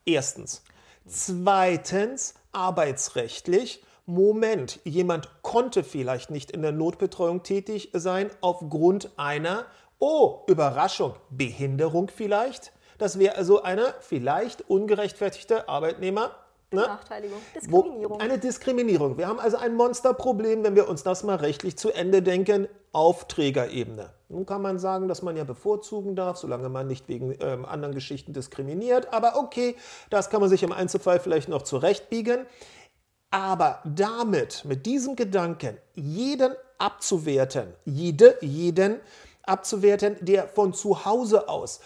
Erstens. 0.06 0.64
Zweitens, 1.06 2.36
arbeitsrechtlich. 2.52 3.84
Moment, 4.06 4.80
jemand 4.84 5.30
konnte 5.42 5.84
vielleicht 5.84 6.32
nicht 6.32 6.52
in 6.52 6.64
der 6.64 6.72
Notbetreuung 6.72 7.44
tätig 7.44 7.92
sein 7.94 8.30
aufgrund 8.42 9.12
einer, 9.18 9.66
oh, 10.00 10.44
Überraschung, 10.48 11.16
Behinderung 11.30 12.10
vielleicht. 12.10 12.74
Das 12.98 13.20
wäre 13.20 13.36
also 13.36 13.62
eine 13.62 13.94
vielleicht 14.00 14.70
ungerechtfertigte 14.70 15.70
Arbeitnehmer. 15.70 16.36
Ne? 16.74 16.88
Diskriminierung. 17.54 18.20
Wo, 18.20 18.24
eine 18.24 18.40
Diskriminierung. 18.40 19.18
Wir 19.18 19.28
haben 19.28 19.40
also 19.40 19.58
ein 19.58 19.76
Monsterproblem, 19.76 20.64
wenn 20.64 20.76
wir 20.76 20.88
uns 20.88 21.04
das 21.04 21.24
mal 21.24 21.36
rechtlich 21.36 21.78
zu 21.78 21.92
Ende 21.92 22.22
denken, 22.22 22.68
auf 22.94 23.28
Trägerebene. 23.28 24.10
Nun 24.30 24.46
kann 24.46 24.62
man 24.62 24.80
sagen, 24.80 25.10
dass 25.10 25.22
man 25.22 25.36
ja 25.36 25.44
bevorzugen 25.44 26.16
darf, 26.16 26.38
solange 26.38 26.70
man 26.70 26.88
nicht 26.88 27.10
wegen 27.10 27.36
ähm, 27.42 27.66
anderen 27.66 27.94
Geschichten 27.94 28.32
diskriminiert. 28.32 29.14
Aber 29.14 29.36
okay, 29.36 29.76
das 30.10 30.30
kann 30.30 30.40
man 30.40 30.50
sich 30.50 30.64
im 30.64 30.72
Einzelfall 30.72 31.20
vielleicht 31.20 31.50
noch 31.50 31.64
zurechtbiegen. 31.64 32.46
Aber 33.32 33.80
damit, 33.84 34.64
mit 34.64 34.86
diesem 34.86 35.18
Gedanken, 35.18 35.78
jeden 35.96 36.54
abzuwerten, 36.78 37.74
jede, 37.84 38.38
jeden 38.42 39.00
abzuwerten, 39.44 40.18
der 40.22 40.48
von 40.48 40.74
zu 40.74 41.06
Hause 41.06 41.50
aus 41.50 41.82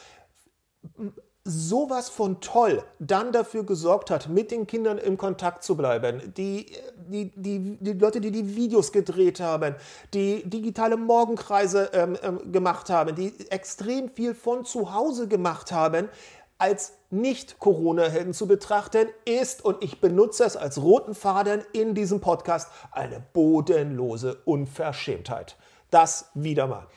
sowas 1.48 2.10
von 2.10 2.42
toll 2.42 2.84
dann 2.98 3.32
dafür 3.32 3.64
gesorgt 3.64 4.10
hat, 4.10 4.28
mit 4.28 4.50
den 4.50 4.66
Kindern 4.66 4.98
im 4.98 5.16
Kontakt 5.16 5.64
zu 5.64 5.78
bleiben. 5.78 6.34
Die, 6.36 6.66
die, 7.08 7.32
die, 7.36 7.78
die 7.80 7.94
Leute, 7.94 8.20
die 8.20 8.32
die 8.32 8.56
Videos 8.56 8.92
gedreht 8.92 9.40
haben, 9.40 9.76
die 10.16 10.42
digitale 10.50 10.98
Morgenkreise 10.98 11.92
ähm, 11.94 12.18
ähm, 12.24 12.52
gemacht 12.52 12.90
haben, 12.90 13.16
die 13.16 13.32
extrem 13.52 14.10
viel 14.10 14.34
von 14.34 14.66
zu 14.66 14.92
Hause 14.92 15.28
gemacht 15.28 15.72
haben, 15.72 16.10
als 16.58 16.94
Nicht-Corona-Helden 17.12 18.34
zu 18.34 18.48
betrachten, 18.48 19.10
ist, 19.26 19.64
und 19.64 19.84
ich 19.84 20.02
benutze 20.02 20.46
es 20.46 20.58
als 20.58 20.82
roten 20.82 21.14
Faden 21.14 21.64
in 21.74 21.94
diesem 21.94 22.22
Podcast, 22.22 22.72
eine 22.92 23.22
bodenlose 23.34 24.40
Unverschämtheit. 24.46 25.58
Das 25.92 26.32
wieder 26.34 26.66
mal. 26.66 26.88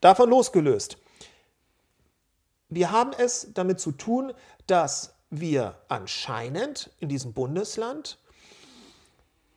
Davon 0.00 0.30
losgelöst 0.30 0.98
wir 2.68 2.90
haben 2.90 3.12
es 3.16 3.48
damit 3.54 3.80
zu 3.80 3.92
tun, 3.92 4.32
dass 4.66 5.14
wir 5.30 5.76
anscheinend 5.88 6.90
in 7.00 7.08
diesem 7.08 7.32
Bundesland 7.32 8.18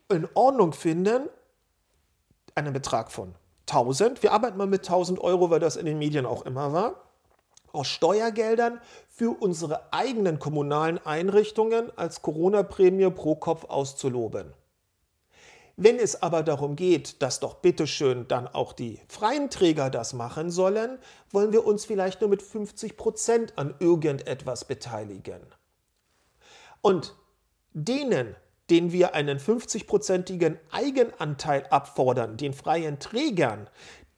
in 0.09 0.27
Ordnung 0.33 0.73
finden, 0.73 1.29
einen 2.55 2.73
Betrag 2.73 3.11
von 3.11 3.35
1000, 3.69 4.23
wir 4.23 4.33
arbeiten 4.33 4.57
mal 4.57 4.67
mit 4.67 4.81
1000 4.81 5.19
Euro, 5.21 5.49
weil 5.49 5.59
das 5.59 5.77
in 5.77 5.85
den 5.85 5.97
Medien 5.97 6.25
auch 6.25 6.45
immer 6.45 6.73
war, 6.73 6.95
aus 7.71 7.87
Steuergeldern 7.87 8.81
für 9.09 9.29
unsere 9.29 9.93
eigenen 9.93 10.39
kommunalen 10.39 10.97
Einrichtungen 11.05 11.89
als 11.97 12.21
Corona-Prämie 12.21 13.09
pro 13.11 13.35
Kopf 13.35 13.65
auszuloben. 13.65 14.53
Wenn 15.77 15.97
es 15.97 16.21
aber 16.21 16.43
darum 16.43 16.75
geht, 16.75 17.21
dass 17.21 17.39
doch 17.39 17.55
bitteschön 17.55 18.27
dann 18.27 18.47
auch 18.47 18.73
die 18.73 18.99
freien 19.07 19.49
Träger 19.49 19.89
das 19.89 20.13
machen 20.13 20.51
sollen, 20.51 20.99
wollen 21.31 21.53
wir 21.53 21.65
uns 21.65 21.85
vielleicht 21.85 22.21
nur 22.21 22.29
mit 22.29 22.41
50 22.41 22.97
Prozent 22.97 23.57
an 23.57 23.73
irgendetwas 23.79 24.65
beteiligen. 24.65 25.41
Und 26.81 27.15
denen, 27.73 28.35
denen 28.69 28.91
wir 28.91 29.13
einen 29.15 29.39
50-prozentigen 29.39 30.57
Eigenanteil 30.71 31.65
abfordern, 31.69 32.37
den 32.37 32.53
freien 32.53 32.99
Trägern, 32.99 33.69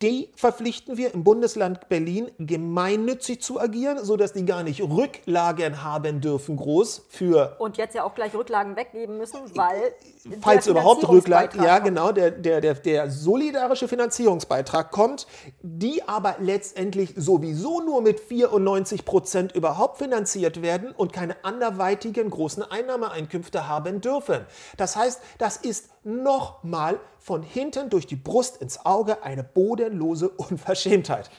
die 0.03 0.29
verpflichten 0.35 0.97
wir 0.97 1.13
im 1.13 1.23
Bundesland 1.23 1.87
Berlin 1.87 2.29
gemeinnützig 2.37 3.41
zu 3.41 3.59
agieren, 3.59 4.03
sodass 4.03 4.33
die 4.33 4.45
gar 4.45 4.61
nicht 4.61 4.81
Rücklagen 4.81 5.81
haben 5.81 6.19
dürfen 6.19 6.57
groß 6.57 7.05
für... 7.09 7.55
Und 7.59 7.77
jetzt 7.77 7.95
ja 7.95 8.03
auch 8.03 8.13
gleich 8.13 8.35
Rücklagen 8.35 8.75
weggeben 8.75 9.17
müssen, 9.17 9.39
weil... 9.55 9.93
Falls 10.41 10.67
überhaupt 10.67 11.07
Rücklagen, 11.07 11.63
ja 11.63 11.79
genau, 11.79 12.11
der, 12.11 12.31
der, 12.31 12.59
der, 12.59 12.73
der 12.73 13.09
solidarische 13.09 13.87
Finanzierungsbeitrag 13.87 14.91
kommt, 14.91 15.25
die 15.61 16.05
aber 16.05 16.35
letztendlich 16.39 17.13
sowieso 17.15 17.79
nur 17.79 18.01
mit 18.01 18.19
94 18.19 19.05
Prozent 19.05 19.53
überhaupt 19.53 19.99
finanziert 19.99 20.61
werden 20.61 20.91
und 20.91 21.13
keine 21.13 21.43
anderweitigen 21.45 22.29
großen 22.29 22.63
Einnahmeeinkünfte 22.63 23.69
haben 23.69 24.01
dürfen. 24.01 24.45
Das 24.75 24.97
heißt, 24.97 25.21
das 25.37 25.57
ist 25.57 25.92
nochmal 26.03 26.99
von 27.19 27.43
hinten 27.43 27.89
durch 27.89 28.07
die 28.07 28.15
Brust 28.15 28.57
ins 28.57 28.85
Auge 28.85 29.23
eine 29.23 29.43
bodenlose 29.43 30.29
Unverschämtheit. 30.29 31.29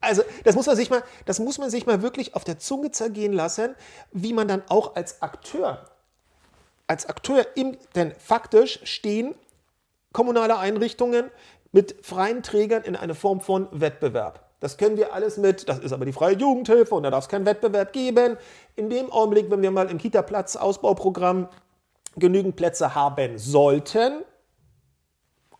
Also 0.00 0.22
das 0.44 0.54
muss 0.54 0.66
man 0.66 0.76
sich 0.76 0.88
mal, 0.88 1.02
das 1.26 1.38
muss 1.38 1.58
man 1.58 1.70
sich 1.70 1.86
mal 1.86 2.00
wirklich 2.02 2.34
auf 2.34 2.44
der 2.44 2.58
Zunge 2.58 2.90
zergehen 2.90 3.32
lassen, 3.32 3.74
wie 4.12 4.32
man 4.32 4.48
dann 4.48 4.62
auch 4.68 4.96
als 4.96 5.20
Akteur, 5.20 5.84
als 6.86 7.06
Akteur 7.06 7.46
im, 7.54 7.76
denn 7.94 8.14
faktisch 8.18 8.80
stehen 8.84 9.34
kommunale 10.12 10.58
Einrichtungen 10.58 11.30
mit 11.72 12.04
freien 12.04 12.42
Trägern 12.42 12.82
in 12.82 12.96
einer 12.96 13.14
Form 13.14 13.40
von 13.40 13.68
Wettbewerb. 13.72 14.48
Das 14.60 14.76
können 14.76 14.96
wir 14.96 15.14
alles 15.14 15.36
mit, 15.36 15.68
das 15.68 15.78
ist 15.78 15.92
aber 15.92 16.04
die 16.04 16.12
freie 16.12 16.36
Jugendhilfe 16.36 16.94
und 16.94 17.02
da 17.02 17.10
darf 17.10 17.24
es 17.24 17.28
keinen 17.28 17.46
Wettbewerb 17.46 17.92
geben. 17.92 18.36
In 18.76 18.90
dem 18.90 19.10
Augenblick, 19.10 19.50
wenn 19.50 19.62
wir 19.62 19.70
mal 19.70 19.90
im 19.90 19.98
Kita-Platz-Ausbauprogramm 19.98 21.48
genügend 22.16 22.56
Plätze 22.56 22.94
haben 22.94 23.38
sollten, 23.38 24.24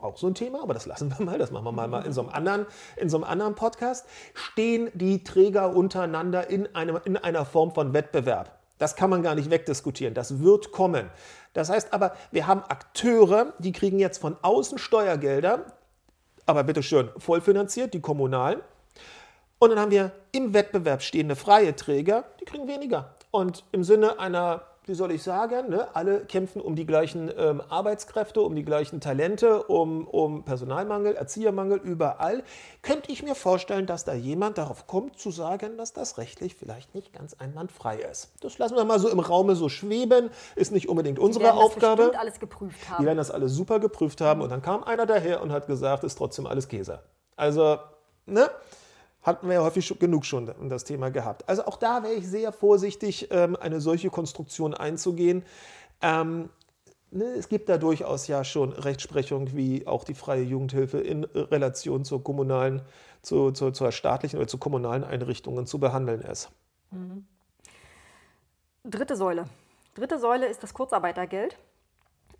auch 0.02 0.16
so 0.16 0.26
ein 0.26 0.34
Thema, 0.34 0.62
aber 0.62 0.74
das 0.74 0.86
lassen 0.86 1.14
wir 1.16 1.24
mal, 1.24 1.38
das 1.38 1.50
machen 1.50 1.64
wir 1.64 1.72
mal, 1.72 2.06
in, 2.06 2.12
so 2.12 2.22
einem 2.22 2.30
anderen, 2.30 2.66
in 2.96 3.08
so 3.08 3.18
einem 3.18 3.24
anderen 3.24 3.54
Podcast, 3.54 4.06
stehen 4.34 4.90
die 4.94 5.22
Träger 5.24 5.74
untereinander 5.74 6.48
in, 6.48 6.74
einem, 6.74 6.98
in 7.04 7.16
einer 7.16 7.44
Form 7.44 7.72
von 7.72 7.92
Wettbewerb. 7.92 8.58
Das 8.78 8.96
kann 8.96 9.10
man 9.10 9.22
gar 9.22 9.34
nicht 9.34 9.50
wegdiskutieren, 9.50 10.14
das 10.14 10.40
wird 10.40 10.72
kommen. 10.72 11.10
Das 11.52 11.68
heißt 11.68 11.92
aber, 11.92 12.14
wir 12.30 12.46
haben 12.46 12.62
Akteure, 12.62 13.52
die 13.58 13.72
kriegen 13.72 13.98
jetzt 13.98 14.18
von 14.18 14.36
außen 14.40 14.78
Steuergelder, 14.78 15.66
aber 16.46 16.64
bitteschön 16.64 17.10
vollfinanziert, 17.18 17.92
die 17.92 18.00
kommunalen. 18.00 18.60
Und 19.58 19.70
dann 19.70 19.78
haben 19.78 19.90
wir 19.90 20.12
im 20.32 20.54
Wettbewerb 20.54 21.02
stehende 21.02 21.36
freie 21.36 21.76
Träger, 21.76 22.24
die 22.40 22.46
kriegen 22.46 22.66
weniger. 22.66 23.16
Und 23.30 23.64
im 23.72 23.84
Sinne 23.84 24.18
einer 24.18 24.62
wie 24.90 24.94
soll 24.94 25.12
ich 25.12 25.22
sagen, 25.22 25.68
ne? 25.68 25.86
alle 25.94 26.24
kämpfen 26.24 26.60
um 26.60 26.74
die 26.74 26.84
gleichen 26.84 27.30
ähm, 27.38 27.62
Arbeitskräfte, 27.68 28.40
um 28.40 28.56
die 28.56 28.64
gleichen 28.64 29.00
Talente, 29.00 29.62
um, 29.62 30.04
um 30.08 30.42
Personalmangel, 30.42 31.14
Erziehermangel 31.14 31.78
überall, 31.78 32.42
könnte 32.82 33.12
ich 33.12 33.22
mir 33.22 33.36
vorstellen, 33.36 33.86
dass 33.86 34.04
da 34.04 34.14
jemand 34.14 34.58
darauf 34.58 34.88
kommt 34.88 35.16
zu 35.16 35.30
sagen, 35.30 35.76
dass 35.76 35.92
das 35.92 36.18
rechtlich 36.18 36.56
vielleicht 36.56 36.92
nicht 36.92 37.12
ganz 37.12 37.34
einwandfrei 37.34 37.98
ist. 37.98 38.32
Das 38.40 38.58
lassen 38.58 38.74
wir 38.74 38.84
mal 38.84 38.98
so 38.98 39.08
im 39.08 39.20
Raume 39.20 39.54
so 39.54 39.68
schweben, 39.68 40.30
ist 40.56 40.72
nicht 40.72 40.88
unbedingt 40.88 41.20
unsere 41.20 41.44
Die 41.44 41.50
Aufgabe. 41.52 42.10
Das 42.10 42.20
alles 42.20 42.40
geprüft 42.40 42.90
haben. 42.90 43.02
Die 43.02 43.06
werden 43.06 43.18
das 43.18 43.30
alles 43.30 43.52
super 43.52 43.78
geprüft 43.78 44.20
haben 44.20 44.40
und 44.40 44.50
dann 44.50 44.60
kam 44.60 44.82
einer 44.82 45.06
daher 45.06 45.40
und 45.40 45.52
hat 45.52 45.68
gesagt, 45.68 46.02
ist 46.02 46.18
trotzdem 46.18 46.46
alles 46.46 46.66
Käse. 46.66 46.98
Also, 47.36 47.78
ne? 48.26 48.50
Hatten 49.22 49.48
wir 49.48 49.56
ja 49.56 49.62
häufig 49.62 49.98
genug 49.98 50.24
schon 50.24 50.52
das 50.68 50.84
Thema 50.84 51.10
gehabt. 51.10 51.48
Also 51.48 51.64
auch 51.64 51.76
da 51.76 52.02
wäre 52.02 52.14
ich 52.14 52.26
sehr 52.26 52.52
vorsichtig, 52.52 53.28
ähm, 53.30 53.56
eine 53.56 53.80
solche 53.80 54.10
Konstruktion 54.10 54.74
einzugehen. 54.74 55.44
Ähm, 56.00 56.48
ne, 57.10 57.24
es 57.24 57.48
gibt 57.48 57.68
da 57.68 57.78
durchaus 57.78 58.26
ja 58.28 58.44
schon 58.44 58.72
Rechtsprechung, 58.72 59.54
wie 59.54 59.86
auch 59.86 60.04
die 60.04 60.14
freie 60.14 60.42
Jugendhilfe 60.42 60.98
in 60.98 61.24
Relation 61.24 62.04
zur 62.04 62.24
kommunalen, 62.24 62.82
zu, 63.22 63.50
zu, 63.50 63.70
zur 63.72 63.92
staatlichen 63.92 64.38
oder 64.38 64.48
zu 64.48 64.58
kommunalen 64.58 65.04
Einrichtungen 65.04 65.66
zu 65.66 65.78
behandeln 65.78 66.22
ist. 66.22 66.50
Mhm. 66.90 67.26
Dritte 68.84 69.16
Säule. 69.16 69.44
Dritte 69.94 70.18
Säule 70.18 70.46
ist 70.46 70.62
das 70.62 70.72
Kurzarbeitergeld. 70.72 71.58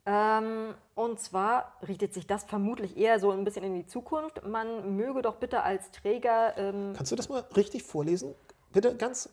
Ähm, 0.07 0.75
und 0.95 1.21
zwar 1.21 1.77
richtet 1.87 2.15
sich 2.15 2.27
das 2.27 2.45
vermutlich 2.45 2.97
eher 2.97 3.21
so 3.21 3.31
ein 3.31 3.45
bisschen 3.45 3.65
in 3.65 3.75
die 3.75 3.87
Zukunft. 3.87 4.47
Man 4.47 4.97
möge 4.97 5.23
doch 5.23 5.37
bitte 5.37 5.63
als 5.63 5.91
Träger. 5.91 6.57
Ähm, 6.57 6.93
Kannst 6.97 7.13
du 7.13 7.17
das 7.17 7.29
mal 7.29 7.45
richtig 7.55 7.83
vorlesen? 7.83 8.35
Bitte 8.73 8.97
ganz 8.97 9.29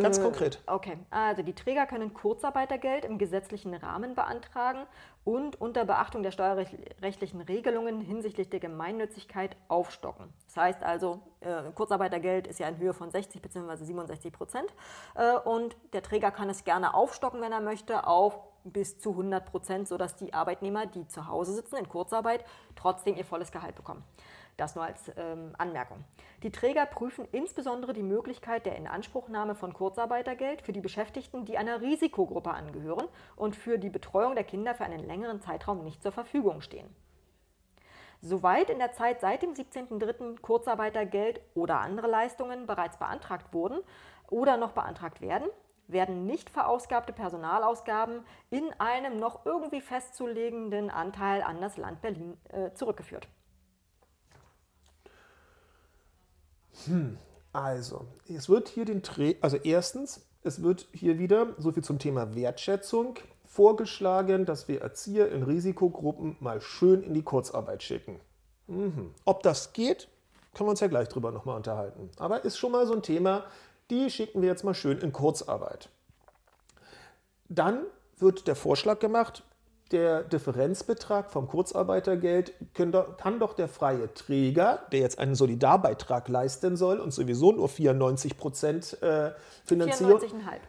Ganz 0.00 0.18
äh, 0.18 0.22
konkret. 0.22 0.62
Okay, 0.66 0.96
also 1.10 1.42
die 1.42 1.54
Träger 1.54 1.86
können 1.86 2.14
Kurzarbeitergeld 2.14 3.04
im 3.04 3.18
gesetzlichen 3.18 3.74
Rahmen 3.74 4.14
beantragen 4.14 4.86
und 5.24 5.60
unter 5.60 5.84
Beachtung 5.84 6.22
der 6.22 6.30
steuerrechtlichen 6.30 7.42
Regelungen 7.42 8.00
hinsichtlich 8.00 8.48
der 8.48 8.60
Gemeinnützigkeit 8.60 9.54
aufstocken. 9.68 10.32
Das 10.46 10.56
heißt 10.56 10.82
also, 10.82 11.20
äh, 11.40 11.70
Kurzarbeitergeld 11.74 12.46
ist 12.46 12.58
ja 12.58 12.68
in 12.68 12.78
Höhe 12.78 12.94
von 12.94 13.10
60 13.10 13.42
bzw. 13.42 13.84
67 13.84 14.32
Prozent 14.32 14.72
äh, 15.14 15.36
und 15.36 15.76
der 15.92 16.02
Träger 16.02 16.30
kann 16.30 16.48
es 16.48 16.64
gerne 16.64 16.94
aufstocken, 16.94 17.42
wenn 17.42 17.52
er 17.52 17.60
möchte, 17.60 18.06
auf 18.06 18.38
bis 18.64 18.98
zu 18.98 19.10
100 19.10 19.46
Prozent, 19.46 19.88
sodass 19.88 20.16
die 20.16 20.34
Arbeitnehmer, 20.34 20.86
die 20.86 21.06
zu 21.08 21.26
Hause 21.26 21.54
sitzen 21.54 21.76
in 21.76 21.88
Kurzarbeit, 21.88 22.44
trotzdem 22.76 23.16
ihr 23.16 23.24
volles 23.24 23.52
Gehalt 23.52 23.74
bekommen. 23.74 24.04
Das 24.56 24.74
nur 24.74 24.84
als 24.84 25.10
ähm, 25.16 25.54
Anmerkung. 25.56 26.04
Die 26.42 26.52
Träger 26.52 26.84
prüfen 26.86 27.26
insbesondere 27.32 27.94
die 27.94 28.02
Möglichkeit 28.02 28.66
der 28.66 28.76
Inanspruchnahme 28.76 29.54
von 29.54 29.72
Kurzarbeitergeld 29.72 30.62
für 30.62 30.72
die 30.72 30.80
Beschäftigten, 30.80 31.44
die 31.44 31.56
einer 31.56 31.80
Risikogruppe 31.80 32.50
angehören 32.50 33.08
und 33.34 33.56
für 33.56 33.78
die 33.78 33.90
Betreuung 33.90 34.34
der 34.34 34.44
Kinder 34.44 34.74
für 34.74 34.84
einen 34.84 35.06
längeren 35.06 35.40
Zeitraum 35.40 35.82
nicht 35.82 36.02
zur 36.02 36.12
Verfügung 36.12 36.60
stehen. 36.60 36.94
Soweit 38.20 38.70
in 38.70 38.78
der 38.78 38.92
Zeit 38.92 39.20
seit 39.20 39.42
dem 39.42 39.54
17.03. 39.54 40.40
Kurzarbeitergeld 40.40 41.40
oder 41.54 41.80
andere 41.80 42.06
Leistungen 42.06 42.66
bereits 42.66 42.96
beantragt 42.98 43.52
wurden 43.52 43.80
oder 44.30 44.56
noch 44.56 44.72
beantragt 44.72 45.20
werden, 45.20 45.48
werden 45.92 46.26
nicht 46.26 46.50
verausgabte 46.50 47.12
Personalausgaben 47.12 48.24
in 48.50 48.72
einem 48.78 49.18
noch 49.18 49.46
irgendwie 49.46 49.80
festzulegenden 49.80 50.90
Anteil 50.90 51.42
an 51.42 51.60
das 51.60 51.76
Land 51.76 52.02
Berlin 52.02 52.36
äh, 52.50 52.72
zurückgeführt. 52.72 53.28
Hm, 56.86 57.18
also, 57.52 58.06
es 58.28 58.48
wird 58.48 58.68
hier 58.68 58.84
den 58.84 59.02
Dreh, 59.02 59.36
also 59.40 59.56
erstens, 59.56 60.26
es 60.42 60.62
wird 60.62 60.88
hier 60.92 61.18
wieder, 61.18 61.54
so 61.58 61.72
viel 61.72 61.84
zum 61.84 61.98
Thema 61.98 62.34
Wertschätzung, 62.34 63.18
vorgeschlagen, 63.44 64.46
dass 64.46 64.66
wir 64.68 64.80
Erzieher 64.80 65.30
in 65.30 65.42
Risikogruppen 65.42 66.36
mal 66.40 66.60
schön 66.60 67.02
in 67.02 67.12
die 67.12 67.22
Kurzarbeit 67.22 67.82
schicken. 67.82 68.18
Mhm. 68.66 69.14
Ob 69.26 69.42
das 69.42 69.74
geht, 69.74 70.08
können 70.54 70.68
wir 70.68 70.70
uns 70.70 70.80
ja 70.80 70.86
gleich 70.86 71.08
drüber 71.08 71.30
nochmal 71.32 71.56
unterhalten. 71.56 72.10
Aber 72.18 72.44
ist 72.44 72.56
schon 72.56 72.72
mal 72.72 72.86
so 72.86 72.94
ein 72.94 73.02
Thema, 73.02 73.44
die 73.92 74.10
schicken 74.10 74.40
wir 74.40 74.48
jetzt 74.48 74.64
mal 74.64 74.74
schön 74.74 74.98
in 74.98 75.12
Kurzarbeit. 75.12 75.90
Dann 77.48 77.84
wird 78.16 78.48
der 78.48 78.56
Vorschlag 78.56 78.98
gemacht, 78.98 79.44
der 79.92 80.22
Differenzbetrag 80.22 81.30
vom 81.30 81.46
Kurzarbeitergeld 81.46 82.54
kann 82.74 83.38
doch 83.38 83.54
der 83.54 83.68
freie 83.68 84.12
Träger, 84.14 84.80
der 84.90 85.00
jetzt 85.00 85.18
einen 85.18 85.34
Solidarbeitrag 85.34 86.28
leisten 86.28 86.76
soll 86.76 86.98
und 86.98 87.12
sowieso 87.12 87.52
nur 87.52 87.68
94 87.68 88.36
Prozent 88.36 89.02
äh, 89.02 89.32
Finanzierung, 89.64 90.20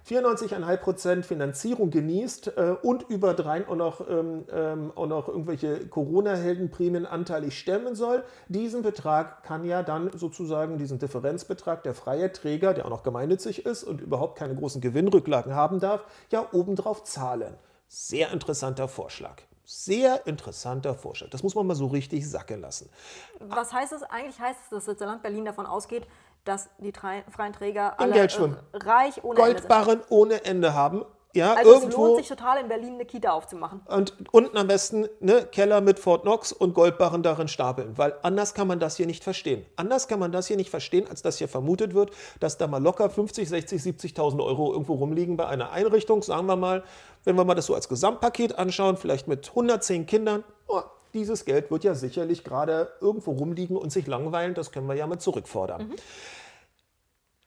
94,5 0.08 0.78
Prozent 0.78 1.26
Finanzierung 1.26 1.90
genießt 1.90 2.58
äh, 2.58 2.76
und 2.82 3.04
über 3.10 3.34
drei 3.34 3.68
auch 3.68 3.76
noch, 3.76 4.08
ähm, 4.10 4.44
ähm, 4.52 4.92
auch 4.96 5.08
noch 5.08 5.28
irgendwelche 5.28 5.88
Corona-Heldenprämien 5.88 7.06
anteilig 7.06 7.58
stemmen 7.58 7.96
soll, 7.96 8.24
diesen 8.48 8.82
Betrag 8.82 9.44
kann 9.44 9.64
ja 9.64 9.84
dann 9.84 10.12
sozusagen 10.18 10.78
diesen 10.78 11.00
Differenzbetrag 11.00 11.84
der 11.84 11.94
freie 11.94 12.32
Träger, 12.32 12.74
der 12.74 12.86
auch 12.86 12.90
noch 12.90 13.04
gemeinnützig 13.04 13.66
ist 13.66 13.84
und 13.84 14.02
überhaupt 14.02 14.38
keine 14.38 14.56
großen 14.56 14.82
Gewinnrücklagen 14.82 15.56
haben 15.56 15.80
darf, 15.80 16.04
ja 16.32 16.46
obendrauf 16.52 17.04
zahlen. 17.04 17.54
Sehr 17.96 18.32
interessanter 18.32 18.88
Vorschlag. 18.88 19.44
Sehr 19.66 20.26
interessanter 20.26 20.96
Vorschlag. 20.96 21.30
Das 21.30 21.44
muss 21.44 21.54
man 21.54 21.68
mal 21.68 21.76
so 21.76 21.86
richtig 21.86 22.28
sacken 22.28 22.60
lassen. 22.60 22.90
Was 23.38 23.72
heißt 23.72 23.94
es? 23.94 24.02
Eigentlich 24.02 24.40
heißt 24.40 24.60
es, 24.64 24.70
dass 24.72 24.86
das 24.86 25.00
Land 25.00 25.22
Berlin 25.22 25.46
davon 25.46 25.68
ausgeht, 25.68 26.08
dass 26.44 26.70
die 26.80 26.92
freien 26.92 27.54
Träger 27.54 28.00
alle 28.00 28.28
schon. 28.32 28.58
reich 28.74 29.24
ohne 29.24 29.40
Goldbarren 29.40 30.00
Ende 30.00 30.12
ohne 30.12 30.44
Ende 30.44 30.74
haben 30.74 31.06
ja, 31.36 31.56
also 31.56 31.74
irgendwo. 31.74 31.88
es 31.88 31.96
lohnt 31.96 32.18
sich 32.18 32.28
total 32.28 32.62
in 32.62 32.68
Berlin 32.68 32.94
eine 32.94 33.06
Kita 33.06 33.32
aufzumachen. 33.32 33.82
Und 33.88 34.14
unten 34.32 34.56
am 34.56 34.68
besten 34.68 35.08
ne, 35.20 35.48
Keller 35.52 35.82
mit 35.82 36.00
Fort 36.00 36.22
Knox 36.22 36.52
und 36.52 36.76
Goldbarren 36.76 37.24
darin 37.24 37.48
stapeln, 37.48 37.98
weil 37.98 38.14
anders 38.22 38.54
kann 38.54 38.68
man 38.68 38.80
das 38.80 38.98
hier 38.98 39.08
nicht 39.08 39.24
verstehen. 39.24 39.66
Anders 39.76 40.08
kann 40.08 40.20
man 40.20 40.32
das 40.32 40.48
hier 40.48 40.58
nicht 40.58 40.70
verstehen, 40.70 41.08
als 41.08 41.24
dass 41.24 41.40
hier 41.40 41.48
vermutet 41.48 41.96
wird, 41.96 42.12
dass 42.40 42.60
da 42.60 42.68
mal 42.68 42.82
locker 42.82 43.10
50, 43.10 43.50
60, 43.50 43.82
70.000 43.82 44.44
Euro 44.44 44.72
irgendwo 44.72 44.94
rumliegen 44.94 45.36
bei 45.36 45.48
einer 45.48 45.72
Einrichtung, 45.72 46.22
sagen 46.22 46.46
wir 46.46 46.56
mal, 46.56 46.84
wenn 47.24 47.36
wir 47.36 47.46
mal 47.46 47.56
das 47.56 47.66
so 47.66 47.74
als 47.74 47.90
Gesamtpaket 47.90 48.60
anschauen, 48.60 48.98
vielleicht 48.98 49.28
mit 49.28 49.50
110 49.50 50.06
Kindern. 50.06 50.44
Oh, 50.68 50.82
dieses 51.16 51.46
Geld 51.46 51.72
wird 51.72 51.84
ja 51.84 51.96
sicherlich 51.96 52.44
gerade 52.44 52.92
irgendwo 53.02 53.32
rumliegen 53.32 53.76
und 53.76 53.92
sich 53.92 54.06
langweilen, 54.06 54.54
das 54.54 54.72
können 54.72 54.88
wir 54.88 54.96
ja 54.96 55.08
mal 55.08 55.20
zurückfordern. 55.20 55.88
Mhm. 55.88 55.96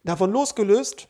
Davon 0.03 0.33
losgelöst 0.33 1.09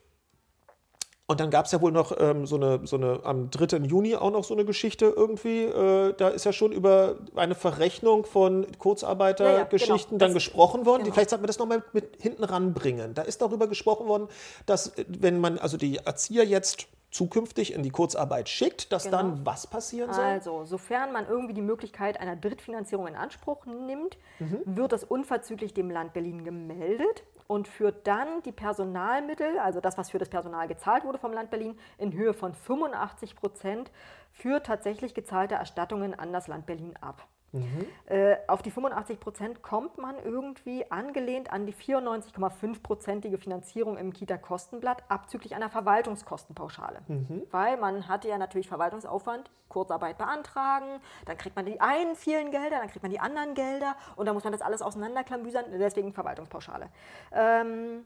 und 1.28 1.40
dann 1.40 1.50
gab 1.50 1.66
es 1.66 1.72
ja 1.72 1.80
wohl 1.80 1.90
noch 1.90 2.12
ähm, 2.20 2.46
so, 2.46 2.54
eine, 2.54 2.86
so 2.86 2.96
eine, 2.96 3.18
am 3.24 3.50
3. 3.50 3.78
Juni 3.78 4.14
auch 4.14 4.30
noch 4.30 4.44
so 4.44 4.54
eine 4.54 4.64
Geschichte 4.64 5.06
irgendwie. 5.06 5.64
Äh, 5.64 6.14
da 6.16 6.28
ist 6.28 6.44
ja 6.44 6.52
schon 6.52 6.70
über 6.70 7.16
eine 7.34 7.56
Verrechnung 7.56 8.24
von 8.24 8.64
Kurzarbeitergeschichten 8.78 9.90
ja, 9.90 9.96
ja, 9.96 10.04
genau. 10.04 10.18
dann 10.18 10.28
das, 10.28 10.34
gesprochen 10.34 10.86
worden. 10.86 11.02
Genau. 11.02 11.14
Vielleicht 11.14 11.30
sollten 11.30 11.42
wir 11.42 11.48
das 11.48 11.58
nochmal 11.58 11.78
mit, 11.92 11.94
mit 11.94 12.22
hinten 12.22 12.44
ranbringen. 12.44 13.14
Da 13.14 13.22
ist 13.22 13.42
darüber 13.42 13.66
gesprochen 13.66 14.06
worden, 14.06 14.28
dass 14.66 14.96
äh, 14.98 15.04
wenn 15.08 15.40
man 15.40 15.58
also 15.58 15.76
die 15.76 15.96
Erzieher 15.96 16.44
jetzt 16.44 16.86
zukünftig 17.16 17.72
in 17.72 17.82
die 17.82 17.90
Kurzarbeit 17.90 18.48
schickt, 18.48 18.92
dass 18.92 19.04
genau. 19.04 19.16
dann 19.16 19.46
was 19.46 19.66
passieren 19.66 20.12
soll? 20.12 20.24
Also, 20.24 20.64
sofern 20.64 21.12
man 21.12 21.26
irgendwie 21.26 21.54
die 21.54 21.62
Möglichkeit 21.62 22.20
einer 22.20 22.36
Drittfinanzierung 22.36 23.06
in 23.06 23.16
Anspruch 23.16 23.64
nimmt, 23.64 24.18
mhm. 24.38 24.60
wird 24.64 24.92
das 24.92 25.02
unverzüglich 25.02 25.72
dem 25.72 25.90
Land 25.90 26.12
Berlin 26.12 26.44
gemeldet 26.44 27.24
und 27.46 27.68
führt 27.68 28.06
dann 28.06 28.42
die 28.44 28.52
Personalmittel, 28.52 29.58
also 29.58 29.80
das, 29.80 29.96
was 29.96 30.10
für 30.10 30.18
das 30.18 30.28
Personal 30.28 30.68
gezahlt 30.68 31.04
wurde 31.04 31.18
vom 31.18 31.32
Land 31.32 31.50
Berlin, 31.50 31.78
in 31.96 32.12
Höhe 32.12 32.34
von 32.34 32.52
85 32.54 33.34
Prozent 33.34 33.90
für 34.30 34.62
tatsächlich 34.62 35.14
gezahlte 35.14 35.54
Erstattungen 35.54 36.14
an 36.18 36.32
das 36.32 36.48
Land 36.48 36.66
Berlin 36.66 36.94
ab. 37.00 37.26
Mhm. 37.56 37.86
Äh, 38.06 38.36
auf 38.46 38.62
die 38.62 38.70
85 38.70 39.20
Prozent 39.20 39.62
kommt 39.62 39.98
man 39.98 40.16
irgendwie 40.24 40.90
angelehnt 40.90 41.52
an 41.52 41.66
die 41.66 41.74
94,5-prozentige 41.74 43.38
Finanzierung 43.38 43.96
im 43.96 44.12
Kita-Kostenblatt 44.12 45.04
abzüglich 45.08 45.54
einer 45.54 45.70
Verwaltungskostenpauschale. 45.70 47.00
Mhm. 47.08 47.42
Weil 47.50 47.76
man 47.76 48.08
hatte 48.08 48.28
ja 48.28 48.38
natürlich 48.38 48.68
Verwaltungsaufwand, 48.68 49.50
Kurzarbeit 49.68 50.16
beantragen, 50.18 51.00
dann 51.26 51.36
kriegt 51.36 51.56
man 51.56 51.66
die 51.66 51.80
einen 51.80 52.14
vielen 52.14 52.50
Gelder, 52.50 52.78
dann 52.78 52.88
kriegt 52.88 53.02
man 53.02 53.10
die 53.10 53.20
anderen 53.20 53.54
Gelder 53.54 53.96
und 54.14 54.26
dann 54.26 54.34
muss 54.34 54.44
man 54.44 54.52
das 54.52 54.62
alles 54.62 54.80
auseinanderklamüsern, 54.80 55.64
deswegen 55.72 56.12
Verwaltungspauschale. 56.12 56.88
Ähm, 57.32 58.04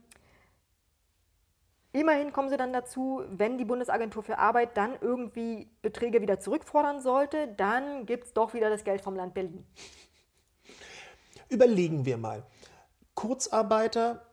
Immerhin 1.93 2.31
kommen 2.31 2.49
sie 2.49 2.55
dann 2.55 2.71
dazu, 2.71 3.21
wenn 3.29 3.57
die 3.57 3.65
Bundesagentur 3.65 4.23
für 4.23 4.37
Arbeit 4.37 4.77
dann 4.77 4.93
irgendwie 5.01 5.69
Beträge 5.81 6.21
wieder 6.21 6.39
zurückfordern 6.39 7.01
sollte, 7.01 7.49
dann 7.57 8.05
gibt 8.05 8.25
es 8.25 8.33
doch 8.33 8.53
wieder 8.53 8.69
das 8.69 8.85
Geld 8.85 9.01
vom 9.01 9.15
Land 9.15 9.33
Berlin. 9.33 9.65
Überlegen 11.49 12.05
wir 12.05 12.17
mal. 12.17 12.43
Kurzarbeiter, 13.13 14.25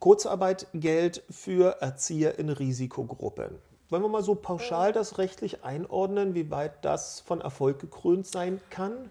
Kurzarbeitgeld 0.00 1.22
für 1.30 1.80
Erzieher 1.80 2.40
in 2.40 2.48
Risikogruppen. 2.48 3.60
Wollen 3.88 4.02
wir 4.02 4.08
mal 4.08 4.22
so 4.24 4.34
pauschal 4.34 4.92
das 4.92 5.18
rechtlich 5.18 5.62
einordnen, 5.62 6.34
wie 6.34 6.50
weit 6.50 6.84
das 6.84 7.20
von 7.20 7.40
Erfolg 7.40 7.78
gekrönt 7.78 8.26
sein 8.26 8.60
kann? 8.70 9.10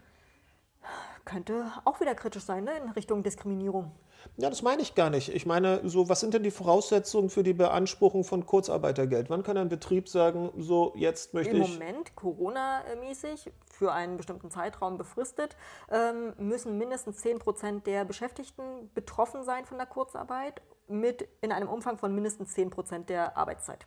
Könnte 1.24 1.72
auch 1.86 2.02
wieder 2.02 2.16
kritisch 2.16 2.44
sein, 2.44 2.66
ne? 2.66 2.76
in 2.78 2.90
Richtung 2.90 3.24
Diskriminierung. 3.24 3.92
Ja, 4.38 4.50
das 4.50 4.62
meine 4.62 4.82
ich 4.82 4.96
gar 4.96 5.10
nicht. 5.10 5.30
Ich 5.30 5.46
meine, 5.46 5.88
so, 5.88 6.10
was 6.10 6.20
sind 6.20 6.34
denn 6.34 6.44
die 6.44 6.52
Voraussetzungen 6.52 7.30
für 7.30 7.44
die 7.44 7.54
Beanspruchung 7.54 8.24
von 8.24 8.46
Kurzarbeitergeld? 8.46 9.30
Wann 9.30 9.44
kann 9.44 9.58
ein 9.58 9.70
Betrieb 9.70 10.10
sagen, 10.10 10.52
so, 10.58 10.94
jetzt 10.96 11.34
möchte 11.34 11.56
Im 11.56 11.62
ich. 11.64 11.74
Im 11.74 11.80
Moment, 11.80 12.16
Corona-mäßig, 12.16 13.52
für 13.72 13.92
einen 13.92 14.18
bestimmten 14.18 14.52
Zeitraum 14.52 14.98
befristet, 14.98 15.56
ähm, 15.90 16.34
müssen 16.38 16.78
mindestens 16.78 17.18
10 17.18 17.40
Prozent 17.40 17.88
der 17.88 18.06
Beschäftigten 18.06 18.92
betroffen 18.94 19.44
sein 19.44 19.66
von 19.66 19.78
der 19.78 19.88
Kurzarbeit, 19.88 20.62
mit 20.88 21.28
in 21.42 21.52
einem 21.52 21.70
Umfang 21.70 21.98
von 21.98 22.14
mindestens 22.14 22.54
10 22.54 22.70
Prozent 22.70 23.10
der 23.10 23.38
Arbeitszeit. 23.38 23.86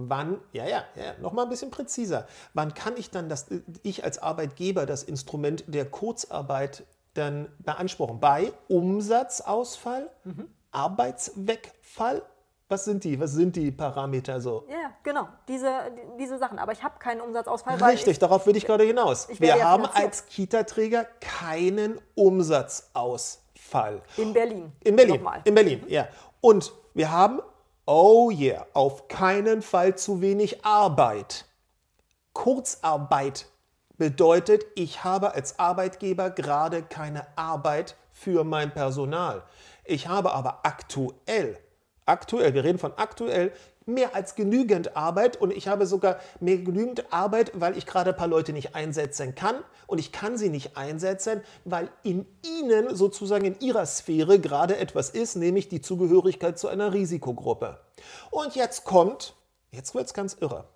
Wann, 0.00 0.40
ja, 0.52 0.64
ja, 0.64 0.84
ja, 0.94 1.18
nochmal 1.20 1.46
ein 1.46 1.50
bisschen 1.50 1.72
präziser. 1.72 2.28
Wann 2.54 2.72
kann 2.72 2.96
ich 2.96 3.10
dann, 3.10 3.28
das, 3.28 3.46
ich 3.82 4.04
als 4.04 4.18
Arbeitgeber 4.18 4.86
das 4.86 5.02
Instrument 5.02 5.64
der 5.66 5.86
Kurzarbeit 5.86 6.84
dann 7.14 7.48
beanspruchen. 7.58 8.20
Bei 8.20 8.52
Umsatzausfall, 8.68 10.10
mhm. 10.24 10.48
Arbeitswegfall, 10.70 12.22
was 12.68 12.84
sind 12.84 13.04
die? 13.04 13.18
Was 13.18 13.32
sind 13.32 13.56
die 13.56 13.70
Parameter 13.70 14.40
so? 14.40 14.64
Ja, 14.68 14.92
genau, 15.02 15.26
diese, 15.48 15.90
diese 16.18 16.38
Sachen. 16.38 16.58
Aber 16.58 16.72
ich 16.72 16.82
habe 16.82 16.98
keinen 16.98 17.22
Umsatzausfall. 17.22 17.82
Richtig, 17.82 18.18
darauf 18.18 18.46
will 18.46 18.56
ich 18.56 18.66
gerade 18.66 18.84
hinaus. 18.84 19.28
Ich 19.30 19.40
Wir 19.40 19.64
haben 19.64 19.86
als 19.86 20.26
Kita-Träger 20.26 21.06
keinen 21.20 21.98
Umsatzausfall. 22.14 24.02
In 24.18 24.34
Berlin. 24.34 24.72
In 24.84 24.96
Berlin. 24.96 25.16
Nochmal. 25.16 25.40
In 25.44 25.54
Berlin, 25.54 25.82
ja. 25.88 26.08
Und 26.42 26.72
wir 26.92 27.10
haben, 27.10 27.40
oh 27.86 28.30
yeah, 28.30 28.66
auf 28.74 29.08
keinen 29.08 29.62
Fall 29.62 29.96
zu 29.96 30.20
wenig 30.20 30.64
Arbeit. 30.64 31.46
Kurzarbeit 32.34 33.46
bedeutet, 33.98 34.64
ich 34.74 35.04
habe 35.04 35.34
als 35.34 35.58
Arbeitgeber 35.58 36.30
gerade 36.30 36.82
keine 36.82 37.26
Arbeit 37.36 37.96
für 38.12 38.44
mein 38.44 38.72
Personal. 38.72 39.42
Ich 39.84 40.08
habe 40.08 40.32
aber 40.32 40.60
aktuell, 40.62 41.58
aktuell, 42.06 42.54
wir 42.54 42.64
reden 42.64 42.78
von 42.78 42.92
aktuell, 42.96 43.52
mehr 43.86 44.14
als 44.14 44.34
genügend 44.34 44.96
Arbeit 44.96 45.40
und 45.40 45.50
ich 45.50 45.66
habe 45.66 45.86
sogar 45.86 46.18
mehr 46.40 46.58
genügend 46.58 47.12
Arbeit, 47.12 47.52
weil 47.54 47.76
ich 47.76 47.86
gerade 47.86 48.10
ein 48.10 48.16
paar 48.16 48.28
Leute 48.28 48.52
nicht 48.52 48.74
einsetzen 48.74 49.34
kann 49.34 49.56
und 49.86 49.98
ich 49.98 50.12
kann 50.12 50.36
sie 50.36 50.50
nicht 50.50 50.76
einsetzen, 50.76 51.40
weil 51.64 51.90
in 52.02 52.26
ihnen 52.44 52.94
sozusagen 52.94 53.46
in 53.46 53.58
ihrer 53.60 53.86
Sphäre 53.86 54.38
gerade 54.38 54.76
etwas 54.76 55.08
ist, 55.10 55.36
nämlich 55.36 55.68
die 55.68 55.80
Zugehörigkeit 55.80 56.58
zu 56.58 56.68
einer 56.68 56.92
Risikogruppe. 56.92 57.80
Und 58.30 58.54
jetzt 58.54 58.84
kommt, 58.84 59.34
jetzt 59.70 59.94
wird 59.94 60.06
es 60.06 60.14
ganz 60.14 60.36
irre 60.38 60.66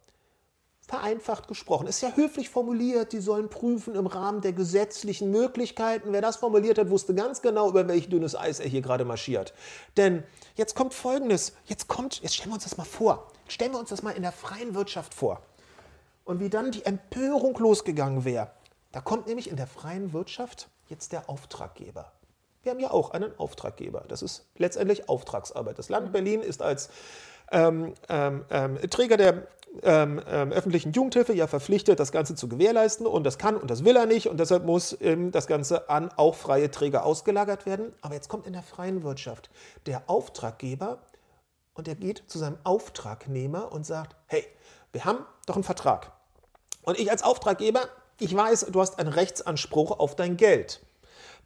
vereinfacht 0.87 1.49
gesprochen. 1.49 1.87
Ist 1.87 2.03
ja 2.03 2.13
höflich 2.15 2.51
formuliert, 2.51 3.13
die 3.13 3.21
sollen 3.21 3.49
prüfen 3.49 3.95
im 3.95 4.07
Rahmen 4.07 4.41
der 4.41 4.53
gesetzlichen 4.53 5.31
Möglichkeiten. 5.31 6.13
Wer 6.13 6.21
das 6.21 6.37
formuliert 6.37 6.79
hat, 6.79 6.91
wusste 6.91 7.15
ganz 7.15 7.41
genau, 7.41 7.69
über 7.69 7.87
welch 7.89 8.09
dünnes 8.09 8.35
Eis 8.35 8.61
er 8.61 8.69
hier 8.69 8.83
gerade 8.83 9.05
marschiert. 9.05 9.55
Denn 9.97 10.25
jetzt 10.57 10.75
kommt 10.75 10.93
Folgendes, 10.93 11.55
jetzt 11.67 11.89
kommt, 11.89 12.21
jetzt 12.23 12.35
stellen 12.35 12.51
wir 12.51 12.55
uns 12.55 12.65
das 12.65 12.77
mal 12.77 12.85
vor, 12.85 13.29
stellen 13.49 13.73
wir 13.73 13.79
uns 13.79 13.91
das 13.91 14.03
mal 14.03 14.11
in 14.11 14.23
der 14.23 14.33
freien 14.33 14.75
Wirtschaft 14.75 15.15
vor. 15.15 15.41
Und 16.25 16.41
wie 16.41 16.51
dann 16.51 16.71
die 16.71 16.85
Empörung 16.85 17.57
losgegangen 17.59 18.25
wäre. 18.25 18.51
Da 18.93 19.01
kommt 19.01 19.27
nämlich 19.27 19.51
in 19.51 19.57
der 19.57 19.67
freien 19.67 20.13
Wirtschaft 20.13 20.69
jetzt 20.89 21.13
der 21.13 21.29
Auftraggeber. 21.31 22.13
Wir 22.63 22.73
haben 22.73 22.81
ja 22.81 22.91
auch 22.91 23.11
einen 23.11 23.37
Auftraggeber. 23.39 24.05
Das 24.09 24.23
ist 24.23 24.47
letztendlich 24.57 25.09
Auftragsarbeit. 25.09 25.79
Das 25.79 25.89
Land 25.89 26.13
Berlin 26.13 26.43
ist 26.43 26.63
als 26.63 26.91
ähm, 27.51 27.95
ähm, 28.09 28.45
ähm 28.51 28.79
Träger 28.91 29.17
der 29.17 29.49
ähm, 29.83 30.21
ähm, 30.29 30.53
öffentlichen 30.53 30.93
Jugendhilfe 30.93 31.33
ja 31.33 31.47
verpflichtet, 31.47 31.99
das 31.99 32.13
Ganze 32.13 32.35
zu 32.35 32.49
gewährleisten 32.49 33.07
und 33.07 33.25
das 33.25 33.39
kann 33.39 33.57
und 33.57 33.71
das 33.71 33.85
will 33.85 33.97
er 33.97 34.07
nicht 34.07 34.29
und 34.29 34.39
deshalb 34.39 34.65
muss 34.65 34.97
ähm, 35.01 35.33
das 35.33 35.47
Ganze 35.47 35.89
an 35.89 36.11
auch 36.17 36.35
freie 36.35 36.71
Träger 36.71 37.05
ausgelagert 37.05 37.65
werden. 37.67 37.93
Aber 38.03 38.15
jetzt 38.15 38.29
kommt 38.29 38.47
in 38.47 38.53
der 38.53 38.63
freien 38.63 39.03
Wirtschaft 39.03 39.51
der 39.87 40.03
Auftraggeber 40.09 40.99
und 41.75 41.89
er 41.89 41.95
geht 41.95 42.25
zu 42.27 42.39
seinem 42.39 42.59
Auftragnehmer 42.65 43.73
und 43.73 43.87
sagt, 43.87 44.17
hey, 44.27 44.45
wir 44.93 45.05
haben 45.05 45.25
doch 45.47 45.55
einen 45.55 45.65
Vertrag. 45.65 46.13
Und 46.83 46.99
ich 46.99 47.11
als 47.11 47.23
Auftraggeber, 47.23 47.89
ich 48.21 48.37
weiß, 48.37 48.67
du 48.71 48.81
hast 48.81 48.99
einen 48.99 49.13
Rechtsanspruch 49.13 49.99
auf 49.99 50.17
dein 50.17 50.37
Geld. 50.37 50.85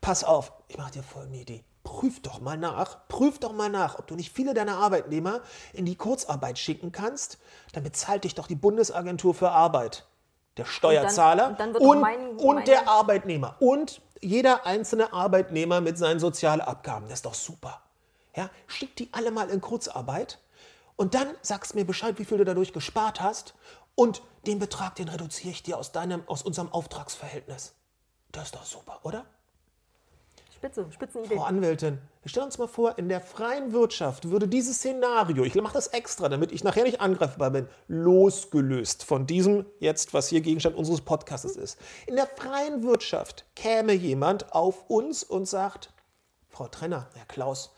Pass 0.01 0.25
auf, 0.25 0.53
ich 0.69 0.77
mache 0.77 0.93
dir 0.93 1.03
folgende 1.03 1.39
Idee 1.39 1.65
prüf 1.87 2.21
doch 2.21 2.41
mal 2.41 2.59
nach, 2.59 3.07
prüf 3.09 3.39
doch 3.39 3.53
mal 3.53 3.71
nach, 3.71 3.99
ob 3.99 4.09
du 4.09 4.17
nicht 4.17 4.33
viele 4.33 4.53
deiner 4.55 4.77
Arbeitnehmer 4.77 5.41
in 5.73 5.87
die 5.87 5.95
Kurzarbeit 5.95 6.59
schicken 6.59 6.91
kannst, 6.93 7.39
dann 7.73 7.85
bezahlt 7.85 8.25
dich 8.25 8.35
doch 8.35 8.49
die 8.49 8.57
Bundesagentur 8.57 9.33
für 9.35 9.51
Arbeit. 9.51 10.05
der 10.57 10.65
Steuerzahler 10.65 11.49
und 11.49 11.61
dann 11.61 11.75
wird 11.75 11.83
und, 11.83 12.01
mein- 12.01 12.37
und 12.39 12.67
der 12.67 12.89
Arbeitnehmer 12.89 13.57
und 13.61 14.01
jeder 14.21 14.67
einzelne 14.67 15.13
Arbeitnehmer 15.13 15.81
mit 15.81 15.97
seinen 15.99 16.19
Sozialabgaben. 16.19 17.09
Das 17.09 17.19
ist 17.19 17.27
doch 17.27 17.35
super. 17.35 17.83
Ja, 18.35 18.51
schick 18.67 18.97
die 18.97 19.11
alle 19.13 19.31
mal 19.31 19.49
in 19.51 19.61
Kurzarbeit 19.61 20.41
und 20.97 21.15
dann 21.15 21.29
sagst 21.43 21.75
mir 21.75 21.85
Bescheid, 21.87 22.19
wie 22.19 22.25
viel 22.25 22.39
du 22.39 22.45
dadurch 22.45 22.73
gespart 22.73 23.21
hast 23.21 23.55
und 23.95 24.23
den 24.47 24.59
Betrag, 24.59 24.95
den 24.97 25.09
reduziere 25.09 25.51
ich 25.51 25.63
dir 25.63 25.77
aus 25.79 25.93
deinem, 25.93 26.23
aus 26.27 26.43
unserem 26.43 26.73
Auftragsverhältnis. 26.73 27.75
Das 28.33 28.45
ist 28.45 28.55
doch 28.55 28.65
super, 28.65 29.01
oder? 29.03 29.27
Spitze, 30.67 30.87
Spitzenidee. 30.91 31.37
Frau 31.37 31.45
Anwältin, 31.45 31.99
wir 32.23 32.29
stellen 32.29 32.47
uns 32.47 32.59
mal 32.59 32.67
vor, 32.67 32.99
in 32.99 33.09
der 33.09 33.21
freien 33.21 33.73
Wirtschaft 33.73 34.31
würde 34.31 34.49
dieses 34.49 34.79
Szenario, 34.79 35.45
ich 35.45 35.55
mache 35.55 35.75
das 35.75 35.87
extra, 35.89 36.29
damit 36.29 36.51
ich 36.51 36.65
nachher 36.65 36.83
nicht 36.83 37.01
angreifbar 37.01 37.51
bin, 37.51 37.69
losgelöst 37.87 39.05
von 39.05 39.29
diesem 39.29 39.67
jetzt, 39.79 40.13
was 40.13 40.29
hier 40.29 40.41
Gegenstand 40.41 40.75
unseres 40.75 41.03
Podcasts 41.03 41.57
ist. 41.57 41.79
In 42.07 42.17
der 42.17 42.27
freien 42.27 42.83
Wirtschaft 42.83 43.45
käme 43.55 43.93
jemand 43.93 44.53
auf 44.53 44.91
uns 44.91 45.23
und 45.23 45.47
sagt, 45.47 45.93
Frau 46.49 46.67
Trenner, 46.67 47.11
Herr 47.15 47.27
Klaus, 47.27 47.73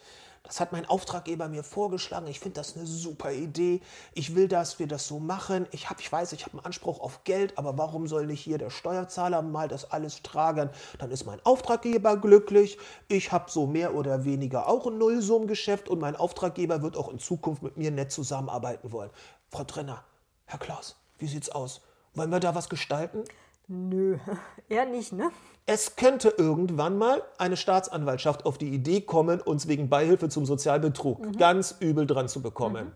das 0.48 0.60
hat 0.60 0.72
mein 0.72 0.86
Auftraggeber 0.86 1.48
mir 1.48 1.62
vorgeschlagen. 1.62 2.26
Ich 2.26 2.40
finde 2.40 2.54
das 2.54 2.74
eine 2.74 2.86
super 2.86 3.32
Idee. 3.32 3.82
Ich 4.14 4.34
will, 4.34 4.48
dass 4.48 4.78
wir 4.78 4.86
das 4.86 5.06
so 5.06 5.18
machen. 5.18 5.68
Ich, 5.72 5.90
hab, 5.90 6.00
ich 6.00 6.10
weiß, 6.10 6.32
ich 6.32 6.46
habe 6.46 6.56
einen 6.56 6.64
Anspruch 6.64 7.00
auf 7.00 7.22
Geld, 7.24 7.58
aber 7.58 7.76
warum 7.76 8.08
soll 8.08 8.26
nicht 8.26 8.40
hier 8.40 8.56
der 8.56 8.70
Steuerzahler 8.70 9.42
mal 9.42 9.68
das 9.68 9.90
alles 9.90 10.22
tragen? 10.22 10.70
Dann 10.98 11.10
ist 11.10 11.26
mein 11.26 11.44
Auftraggeber 11.44 12.16
glücklich. 12.16 12.78
Ich 13.08 13.30
habe 13.30 13.50
so 13.50 13.66
mehr 13.66 13.94
oder 13.94 14.24
weniger 14.24 14.68
auch 14.68 14.86
ein 14.86 14.96
Nullsummgeschäft 14.96 15.90
und 15.90 16.00
mein 16.00 16.16
Auftraggeber 16.16 16.80
wird 16.80 16.96
auch 16.96 17.10
in 17.10 17.18
Zukunft 17.18 17.62
mit 17.62 17.76
mir 17.76 17.90
nett 17.90 18.10
zusammenarbeiten 18.10 18.90
wollen. 18.90 19.10
Frau 19.50 19.64
Trenner, 19.64 20.02
Herr 20.46 20.58
Klaus, 20.58 20.96
wie 21.18 21.26
sieht's 21.26 21.50
aus? 21.50 21.82
Wollen 22.14 22.30
wir 22.30 22.40
da 22.40 22.54
was 22.54 22.70
gestalten? 22.70 23.24
Nö, 23.66 24.16
eher 24.70 24.86
nicht, 24.86 25.12
ne? 25.12 25.30
Es 25.70 25.96
könnte 25.96 26.30
irgendwann 26.30 26.96
mal 26.96 27.22
eine 27.36 27.58
Staatsanwaltschaft 27.58 28.46
auf 28.46 28.56
die 28.56 28.70
Idee 28.70 29.02
kommen, 29.02 29.38
uns 29.38 29.68
wegen 29.68 29.90
Beihilfe 29.90 30.30
zum 30.30 30.46
Sozialbetrug 30.46 31.36
ganz 31.36 31.76
übel 31.80 32.06
dran 32.06 32.26
zu 32.26 32.40
bekommen. 32.40 32.92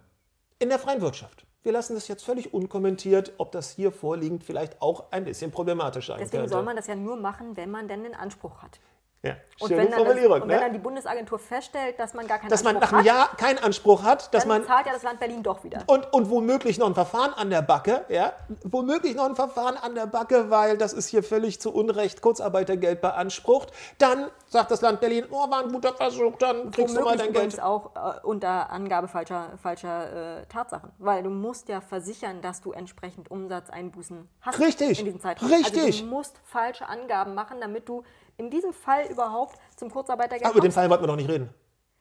In 0.59 0.71
der 0.71 0.79
freien 0.79 1.03
Wirtschaft. 1.03 1.45
Wir 1.65 1.73
lassen 1.73 1.93
das 1.93 2.09
jetzt 2.09 2.25
völlig 2.25 2.55
unkommentiert, 2.55 3.35
ob 3.37 3.53
das 3.53 3.73
hier 3.73 3.93
vorliegend 3.93 4.43
vielleicht 4.43 4.81
auch 4.81 5.13
ein 5.13 5.25
bisschen 5.25 5.51
problematisch 5.51 6.07
sein 6.07 6.17
Deswegen 6.19 6.45
könnte. 6.45 6.55
soll 6.55 6.63
man 6.63 6.77
das 6.77 6.87
ja 6.87 6.97
nur 6.97 7.17
machen, 7.17 7.59
wenn 7.59 7.71
man 7.71 7.89
denn 7.89 8.05
den 8.05 8.15
Anspruch 8.15 8.63
hat. 8.63 8.81
Ja, 9.25 9.37
Und, 9.61 9.71
wenn 9.71 9.89
dann, 9.89 10.05
das, 10.05 10.19
und 10.19 10.49
wenn 10.49 10.49
dann 10.49 10.49
ne? 10.49 10.73
die 10.73 10.79
Bundesagentur 10.79 11.39
feststellt, 11.39 11.97
dass 12.01 12.13
man 12.13 12.27
gar 12.27 12.39
keinen 12.39 12.51
Dass 12.51 12.65
man 12.65 12.77
Anspruch 12.77 12.91
nach 12.91 12.99
einem 12.99 13.09
hat, 13.09 13.29
Jahr 13.29 13.37
keinen 13.37 13.59
Anspruch 13.59 14.03
hat, 14.03 14.35
dass 14.35 14.43
dann 14.43 14.49
man 14.49 14.65
zahlt 14.67 14.87
ja 14.87 14.93
das 14.93 15.05
Land 15.05 15.21
Berlin 15.21 15.45
doch 15.45 15.63
wieder. 15.63 15.85
und, 15.87 16.13
und 16.13 16.29
womöglich 16.29 16.77
noch 16.79 16.89
ein 16.89 16.95
Verfahren 16.95 17.33
an 17.33 17.49
der 17.49 17.63
Backe, 17.63 18.05
ja, 18.09 18.33
womöglich 18.65 19.15
noch 19.15 19.27
ein 19.27 19.37
Verfahren 19.37 19.77
an 19.77 19.95
der 19.95 20.07
Backe, 20.07 20.51
weil 20.51 20.77
das 20.77 20.93
ist 20.93 21.07
hier 21.07 21.23
völlig 21.23 21.61
zu 21.61 21.73
Unrecht 21.73 22.21
Kurzarbeitergeld 22.21 23.01
beansprucht, 23.01 23.71
dann 23.99 24.29
sagt 24.49 24.73
das 24.73 24.81
Land 24.81 25.01
Berlin, 25.01 25.25
oh, 25.31 25.49
war 25.49 25.63
ein 25.63 25.71
guter 25.71 25.95
Versuch, 25.95 26.37
dann 26.39 26.73
kriegst 26.73 26.97
du 26.97 27.01
mal 27.01 27.05
Womöglich 27.05 27.21
dein 27.21 27.31
übrigens 27.31 27.55
Geld. 27.55 27.65
auch 27.65 27.91
äh, 27.95 28.27
unter 28.27 28.71
Angabe 28.71 29.07
falscher, 29.07 29.51
falscher 29.63 30.41
äh, 30.41 30.47
Tatsachen. 30.47 30.91
Weil 30.99 31.23
du 31.23 31.31
musst 31.31 31.69
ja 31.69 31.81
versichern, 31.81 32.43
dass 32.43 32.61
du 32.61 32.73
entsprechend 32.73 33.31
Umsatzeinbußen 33.31 34.29
hast 34.41 34.59
Richtig, 34.59 34.99
in 34.99 35.05
diesem 35.05 35.21
Zeitraum. 35.21 35.49
richtig. 35.49 35.85
Also 35.85 36.05
du 36.05 36.11
musst 36.11 36.41
falsche 36.45 36.89
Angaben 36.89 37.35
machen, 37.35 37.59
damit 37.61 37.89
du 37.89 38.03
in 38.37 38.51
diesem 38.51 38.73
Fall 38.73 39.07
überhaupt 39.07 39.59
zum 39.77 39.91
Kurzarbeitergeld 39.91 40.45
Aber 40.47 40.55
über 40.55 40.67
den. 40.67 40.73
Fall 40.73 40.89
wollten 40.91 41.03
wir 41.05 41.09
doch 41.09 41.17
nicht 41.17 41.29
reden. 41.29 41.51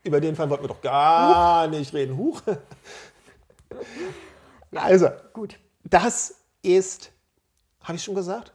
Über 0.03 0.19
den 0.19 0.35
Fall 0.35 0.49
wollten 0.49 0.63
wir 0.63 0.69
doch 0.69 0.81
gar 0.81 1.67
nicht 1.67 1.93
reden. 1.93 2.17
Huch. 2.17 2.41
Also, 4.75 5.09
Gut. 5.33 5.59
das 5.83 6.33
ist, 6.61 7.11
habe 7.83 7.95
ich 7.97 8.03
schon 8.03 8.15
gesagt? 8.15 8.53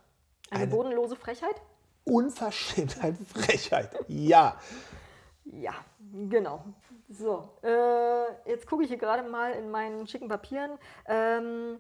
Eine, 0.51 0.62
Eine- 0.62 0.71
bodenlose 0.71 1.17
Frechheit? 1.17 1.61
Unverschämtheit, 2.05 3.17
Frechheit. 3.35 3.91
Ja. 4.09 4.57
Ja, 5.45 5.75
genau. 6.29 6.65
So, 7.09 7.49
äh, 7.62 8.49
jetzt 8.51 8.67
gucke 8.67 8.83
ich 8.85 8.89
hier 8.89 8.99
gerade 8.99 9.29
mal 9.29 9.53
in 9.53 9.71
meinen 9.71 10.07
schicken 10.07 10.29
Papieren. 10.29 10.79
Ähm, 11.07 11.79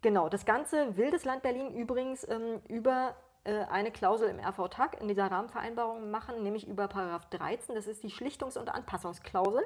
genau, 0.00 0.28
das 0.28 0.44
Ganze 0.44 0.96
will 0.96 1.10
das 1.10 1.24
Land 1.24 1.42
Berlin 1.42 1.74
übrigens 1.74 2.26
ähm, 2.28 2.60
über 2.68 3.14
eine 3.52 3.90
Klausel 3.90 4.28
im 4.28 4.38
RV-Tag 4.40 5.00
in 5.00 5.08
dieser 5.08 5.30
Rahmenvereinbarung 5.30 6.10
machen, 6.10 6.42
nämlich 6.42 6.66
über 6.66 6.88
Paragraph 6.88 7.26
13. 7.30 7.74
Das 7.74 7.86
ist 7.86 8.02
die 8.02 8.10
Schlichtungs- 8.10 8.58
und 8.58 8.68
Anpassungsklausel. 8.68 9.62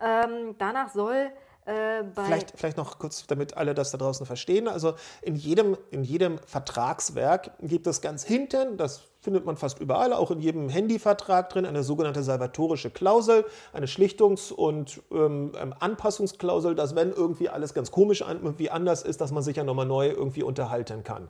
Ähm, 0.00 0.54
danach 0.58 0.90
soll 0.90 1.30
äh, 1.66 2.04
bei 2.04 2.24
Vielleicht, 2.24 2.52
vielleicht 2.56 2.76
noch 2.76 2.98
kurz, 2.98 3.26
damit 3.26 3.56
alle 3.56 3.74
das 3.74 3.90
da 3.90 3.98
draußen 3.98 4.24
verstehen. 4.24 4.68
Also 4.68 4.94
in 5.22 5.34
jedem, 5.34 5.76
in 5.90 6.04
jedem 6.04 6.38
Vertragswerk 6.38 7.50
gibt 7.60 7.88
es 7.88 8.00
ganz 8.00 8.24
hinten, 8.24 8.76
das 8.76 9.02
findet 9.26 9.44
man 9.44 9.56
fast 9.56 9.80
überall, 9.80 10.12
auch 10.12 10.30
in 10.30 10.38
jedem 10.38 10.68
Handyvertrag 10.68 11.50
drin, 11.50 11.66
eine 11.66 11.82
sogenannte 11.82 12.22
salvatorische 12.22 12.90
Klausel, 12.90 13.44
eine 13.72 13.86
Schlichtungs- 13.86 14.52
und 14.52 15.02
ähm, 15.10 15.50
ähm, 15.60 15.74
Anpassungsklausel, 15.80 16.76
dass 16.76 16.94
wenn 16.94 17.10
irgendwie 17.10 17.48
alles 17.48 17.74
ganz 17.74 17.90
komisch 17.90 18.20
irgendwie 18.20 18.70
anders 18.70 19.02
ist, 19.02 19.20
dass 19.20 19.32
man 19.32 19.42
sich 19.42 19.56
ja 19.56 19.64
nochmal 19.64 19.84
neu 19.84 20.06
irgendwie 20.06 20.44
unterhalten 20.44 21.02
kann. 21.02 21.26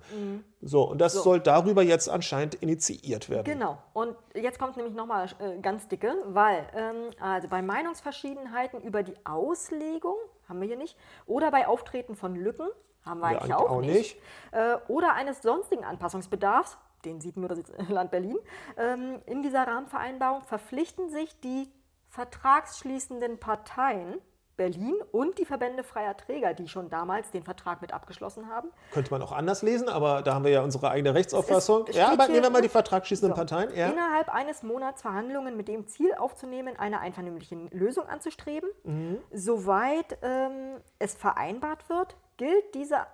So, 0.61 0.83
und 0.83 1.01
das 1.01 1.15
soll 1.15 1.41
darüber 1.41 1.83
jetzt 1.83 2.11
anscheinend 2.11 2.57
initiiert 2.57 3.31
werden. 3.31 3.45
Genau. 3.45 3.79
Und 3.95 4.15
jetzt 4.35 4.59
kommt 4.59 4.77
nämlich 4.77 4.95
nochmal 4.95 5.31
äh, 5.39 5.59
ganz 5.63 5.89
dicke, 5.89 6.13
weil 6.27 6.67
ähm, 6.75 6.97
also 7.19 7.49
bei 7.49 7.63
Meinungsverschiedenheiten 7.63 8.83
über 8.83 9.03
die 9.03 9.15
Auslegung, 9.25 10.17
haben 10.51 10.61
wir 10.61 10.69
hier 10.69 10.77
nicht, 10.77 10.99
oder 11.25 11.51
bei 11.51 11.67
Auftreten 11.67 12.15
von 12.15 12.37
Lücken, 12.37 12.69
haben 13.07 13.21
wir 13.21 13.33
Ja, 13.33 13.39
eigentlich 13.39 13.55
auch, 13.55 13.71
auch 13.71 13.81
nicht, 13.81 13.93
nicht. 13.93 14.21
Äh, 14.53 14.77
oder 14.89 15.15
eines 15.15 15.41
sonstigen 15.41 15.85
Anpassungsbedarfs, 15.85 16.77
den 17.07 17.21
sieht 17.21 17.37
nur 17.37 17.49
das 17.49 17.61
Land 17.88 18.11
Berlin, 18.11 18.37
ähm, 18.77 19.21
in 19.27 19.42
dieser 19.42 19.66
Rahmenvereinbarung 19.66 20.42
verpflichten 20.42 21.09
sich 21.09 21.38
die 21.40 21.69
vertragsschließenden 22.09 23.38
Parteien 23.38 24.21
Berlin 24.57 24.95
und 25.12 25.38
die 25.38 25.45
Verbände 25.45 25.85
freier 25.85 26.16
Träger, 26.16 26.55
die 26.55 26.69
schon 26.69 26.88
damals 26.88 27.31
den 27.31 27.42
Vertrag 27.42 27.83
mit 27.83 27.92
abgeschlossen 27.92 28.49
haben, 28.49 28.71
Könnte 28.92 29.11
man 29.11 29.23
auch 29.23 29.33
anders 29.33 29.62
lesen, 29.62 29.88
aber 29.88 30.23
da 30.23 30.35
haben 30.35 30.45
wir 30.45 30.51
ja 30.51 30.62
unsere 30.62 30.90
eigene 30.90 31.14
Rechtsauffassung. 31.14 31.87
Ja, 31.92 32.12
aber 32.12 32.29
nehmen 32.29 32.42
wir 32.42 32.51
mal 32.51 32.62
die 32.62 32.69
vertragsschließenden 32.69 33.35
Parteien. 33.35 33.75
Ja. 33.75 33.88
innerhalb 33.88 34.29
eines 34.29 34.62
Monats 34.62 35.03
Verhandlungen 35.03 35.57
mit 35.57 35.69
dem 35.69 35.87
Ziel 35.87 36.14
aufzunehmen, 36.14 36.79
eine 36.79 37.01
einvernehmliche 37.01 37.55
Lösung 37.71 38.07
anzustreben. 38.07 38.71
Mhm. 38.85 39.19
Soweit 39.33 40.19
ähm, 40.23 40.81
es 40.99 41.14
vereinbart 41.14 41.88
wird, 41.88 42.16
gilt 42.37 42.75
diese, 42.75 43.07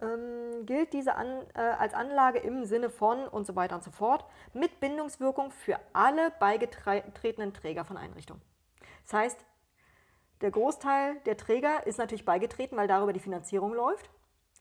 ähm, 0.00 0.64
gilt 0.66 0.92
diese 0.92 1.14
an, 1.14 1.46
äh, 1.54 1.60
als 1.60 1.94
Anlage 1.94 2.38
im 2.38 2.64
Sinne 2.64 2.90
von 2.90 3.26
und 3.28 3.46
so 3.46 3.54
weiter 3.56 3.74
und 3.74 3.84
so 3.84 3.90
fort 3.90 4.24
mit 4.52 4.80
Bindungswirkung 4.80 5.50
für 5.50 5.78
alle 5.92 6.30
beigetretenen 6.40 7.52
Träger 7.54 7.84
von 7.84 7.96
Einrichtungen. 7.96 8.42
Das 9.04 9.14
heißt, 9.14 9.44
der 10.40 10.50
Großteil 10.50 11.16
der 11.26 11.36
Träger 11.36 11.86
ist 11.86 11.98
natürlich 11.98 12.24
beigetreten, 12.24 12.76
weil 12.76 12.88
darüber 12.88 13.12
die 13.12 13.20
Finanzierung 13.20 13.74
läuft, 13.74 14.08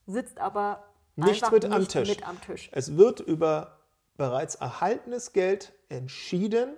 sitzt 0.08 0.40
aber 0.40 0.84
Nicht 1.16 1.50
mit 1.52 1.64
nicht 1.64 1.74
am 1.74 1.88
Tisch. 1.88 2.10
mit 2.10 2.28
am 2.28 2.42
Tisch. 2.42 2.70
Es 2.74 2.98
wird 2.98 3.20
über 3.22 3.78
bereits 4.18 4.56
erhaltenes 4.56 5.32
Geld 5.32 5.72
entschieden 5.88 6.76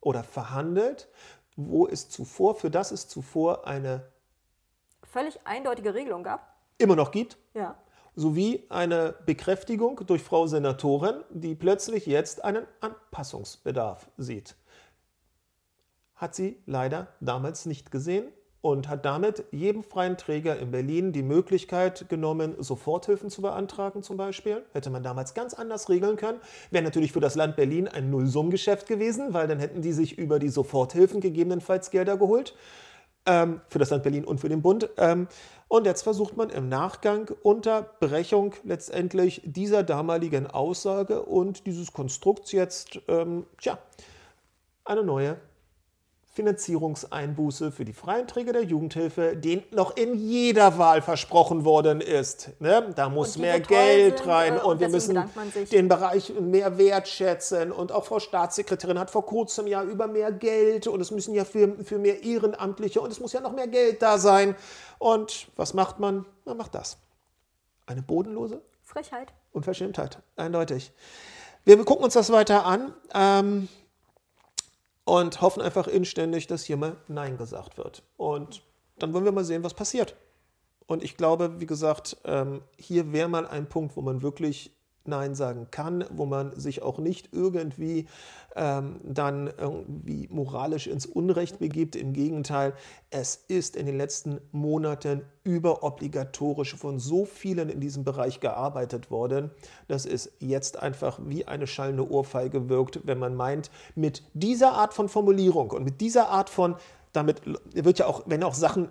oder 0.00 0.22
verhandelt, 0.22 1.08
wo 1.56 1.88
es 1.88 2.08
zuvor, 2.08 2.54
für 2.54 2.70
das 2.70 2.92
es 2.92 3.08
zuvor 3.08 3.66
eine 3.66 4.06
Völlig 5.02 5.40
eindeutige 5.44 5.94
Regelung 5.94 6.22
gab. 6.22 6.54
immer 6.78 6.94
noch 6.94 7.10
gibt, 7.10 7.38
Ja. 7.54 7.76
Sowie 8.16 8.64
eine 8.70 9.14
Bekräftigung 9.26 10.00
durch 10.06 10.22
Frau 10.22 10.46
Senatorin, 10.46 11.22
die 11.30 11.54
plötzlich 11.54 12.06
jetzt 12.06 12.44
einen 12.44 12.64
Anpassungsbedarf 12.80 14.10
sieht. 14.16 14.56
Hat 16.14 16.34
sie 16.34 16.56
leider 16.64 17.08
damals 17.20 17.66
nicht 17.66 17.90
gesehen 17.90 18.24
und 18.62 18.88
hat 18.88 19.04
damit 19.04 19.44
jedem 19.52 19.84
freien 19.84 20.16
Träger 20.16 20.58
in 20.58 20.70
Berlin 20.70 21.12
die 21.12 21.22
Möglichkeit 21.22 22.08
genommen, 22.08 22.56
Soforthilfen 22.58 23.28
zu 23.28 23.42
beantragen 23.42 24.02
zum 24.02 24.16
Beispiel. 24.16 24.64
Hätte 24.72 24.88
man 24.88 25.02
damals 25.02 25.34
ganz 25.34 25.52
anders 25.52 25.90
regeln 25.90 26.16
können. 26.16 26.40
Wäre 26.70 26.82
natürlich 26.82 27.12
für 27.12 27.20
das 27.20 27.34
Land 27.34 27.54
Berlin 27.54 27.86
ein 27.86 28.10
Nullsummgeschäft 28.10 28.88
gewesen, 28.88 29.34
weil 29.34 29.46
dann 29.46 29.58
hätten 29.58 29.82
die 29.82 29.92
sich 29.92 30.16
über 30.18 30.38
die 30.38 30.48
Soforthilfen 30.48 31.20
gegebenenfalls 31.20 31.90
Gelder 31.90 32.16
geholt 32.16 32.56
ähm, 33.26 33.60
für 33.68 33.78
das 33.78 33.90
Land 33.90 34.04
Berlin 34.04 34.24
und 34.24 34.40
für 34.40 34.48
den 34.48 34.62
Bund. 34.62 34.88
Ähm, 34.96 35.28
und 35.68 35.84
jetzt 35.84 36.02
versucht 36.02 36.36
man 36.36 36.50
im 36.50 36.68
Nachgang 36.68 37.30
unter 37.42 37.82
Brechung 37.82 38.54
letztendlich 38.62 39.42
dieser 39.44 39.82
damaligen 39.82 40.46
Aussage 40.46 41.22
und 41.22 41.66
dieses 41.66 41.92
Konstrukts 41.92 42.52
jetzt, 42.52 43.00
ähm, 43.08 43.46
tja, 43.60 43.78
eine 44.84 45.02
neue 45.02 45.36
Finanzierungseinbuße 46.36 47.72
für 47.72 47.84
die 47.84 47.92
freien 47.92 48.28
Träger 48.28 48.52
der 48.52 48.62
Jugendhilfe, 48.62 49.36
den 49.36 49.64
noch 49.72 49.96
in 49.96 50.14
jeder 50.14 50.78
Wahl 50.78 51.02
versprochen 51.02 51.64
worden 51.64 52.00
ist. 52.00 52.50
Ne? 52.60 52.92
Da 52.94 53.08
muss 53.08 53.36
mehr 53.36 53.58
Geld 53.58 54.18
sind, 54.18 54.28
rein 54.28 54.56
äh, 54.58 54.60
und 54.60 54.76
und 54.76 54.80
wir 54.80 54.88
müssen 54.88 55.30
den 55.72 55.88
Bereich 55.88 56.32
mehr 56.38 56.78
wertschätzen. 56.78 57.72
Und 57.72 57.92
auch 57.92 58.04
Frau 58.04 58.20
Staatssekretärin 58.20 58.98
hat 58.98 59.10
vor 59.10 59.24
kurzem 59.24 59.66
ja 59.66 59.82
über 59.82 60.06
mehr 60.06 60.32
Geld 60.32 60.86
und 60.86 61.00
es 61.00 61.10
müssen 61.10 61.34
ja 61.34 61.44
für, 61.44 61.82
für 61.84 61.98
mehr 61.98 62.22
Ehrenamtliche 62.22 63.00
und 63.00 63.10
es 63.10 63.20
muss 63.20 63.32
ja 63.32 63.40
noch 63.40 63.52
mehr 63.52 63.68
Geld 63.68 64.02
da 64.02 64.18
sein. 64.18 64.54
Und 64.98 65.48
was 65.56 65.74
macht 65.74 65.98
man? 65.98 66.26
Man 66.44 66.56
macht 66.56 66.74
das. 66.74 66.98
Eine 67.86 68.02
bodenlose 68.02 68.60
Frechheit. 68.82 69.32
Unverschämtheit, 69.52 70.18
eindeutig. 70.36 70.92
Wir 71.64 71.82
gucken 71.84 72.04
uns 72.04 72.14
das 72.14 72.30
weiter 72.30 72.64
an 72.64 72.92
ähm, 73.14 73.68
und 75.06 75.40
hoffen 75.40 75.62
einfach 75.62 75.86
inständig, 75.86 76.48
dass 76.48 76.64
hier 76.64 76.76
mal 76.76 76.96
Nein 77.08 77.38
gesagt 77.38 77.78
wird. 77.78 78.02
Und 78.16 78.62
dann 78.98 79.14
wollen 79.14 79.24
wir 79.24 79.32
mal 79.32 79.44
sehen, 79.44 79.62
was 79.62 79.72
passiert. 79.72 80.16
Und 80.86 81.02
ich 81.02 81.16
glaube, 81.16 81.60
wie 81.60 81.66
gesagt, 81.66 82.16
ähm, 82.24 82.62
hier 82.76 83.12
wäre 83.12 83.28
mal 83.28 83.46
ein 83.46 83.68
Punkt, 83.68 83.96
wo 83.96 84.02
man 84.02 84.22
wirklich 84.22 84.75
Nein 85.08 85.34
sagen 85.34 85.68
kann, 85.70 86.04
wo 86.10 86.26
man 86.26 86.58
sich 86.58 86.82
auch 86.82 86.98
nicht 86.98 87.30
irgendwie 87.32 88.06
ähm, 88.56 89.00
dann 89.04 89.50
irgendwie 89.58 90.28
moralisch 90.30 90.86
ins 90.86 91.06
Unrecht 91.06 91.58
begibt. 91.58 91.94
Im 91.94 92.12
Gegenteil, 92.12 92.72
es 93.10 93.36
ist 93.48 93.76
in 93.76 93.86
den 93.86 93.98
letzten 93.98 94.40
Monaten 94.50 95.22
überobligatorisch 95.44 96.74
von 96.74 96.98
so 96.98 97.24
vielen 97.24 97.68
in 97.68 97.80
diesem 97.80 98.02
Bereich 98.02 98.40
gearbeitet 98.40 99.10
worden, 99.10 99.50
dass 99.88 100.06
es 100.06 100.32
jetzt 100.40 100.78
einfach 100.82 101.20
wie 101.22 101.46
eine 101.46 101.66
schallende 101.66 102.10
Ohrfeige 102.10 102.68
wirkt, 102.68 103.00
wenn 103.04 103.18
man 103.18 103.34
meint, 103.34 103.70
mit 103.94 104.22
dieser 104.32 104.72
Art 104.72 104.94
von 104.94 105.08
Formulierung 105.08 105.70
und 105.70 105.84
mit 105.84 106.00
dieser 106.00 106.28
Art 106.30 106.50
von, 106.50 106.76
damit 107.12 107.42
wird 107.74 107.98
ja 107.98 108.06
auch, 108.06 108.22
wenn 108.26 108.42
auch 108.42 108.54
Sachen 108.54 108.88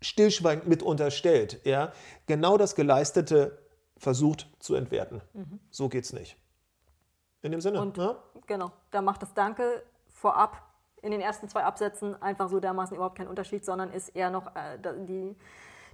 stillschweigend 0.00 0.68
mit 0.68 0.82
unterstellt, 0.82 1.60
ja, 1.64 1.92
genau 2.26 2.58
das 2.58 2.74
Geleistete 2.74 3.58
versucht 3.96 4.48
zu 4.58 4.74
entwerten. 4.74 5.22
Mhm. 5.32 5.60
So 5.70 5.88
geht's 5.88 6.12
nicht. 6.12 6.36
In 7.42 7.52
dem 7.52 7.60
Sinne. 7.60 7.80
Und, 7.80 7.96
ja? 7.96 8.16
Genau, 8.46 8.72
da 8.90 9.02
macht 9.02 9.22
das 9.22 9.34
Danke 9.34 9.82
vorab 10.08 10.62
in 11.02 11.10
den 11.10 11.20
ersten 11.20 11.48
zwei 11.48 11.64
Absätzen 11.64 12.20
einfach 12.22 12.48
so 12.48 12.60
dermaßen 12.60 12.96
überhaupt 12.96 13.18
keinen 13.18 13.28
Unterschied, 13.28 13.64
sondern 13.64 13.92
ist 13.92 14.08
eher 14.10 14.30
noch 14.30 14.46
äh, 14.56 14.78
die, 15.06 15.36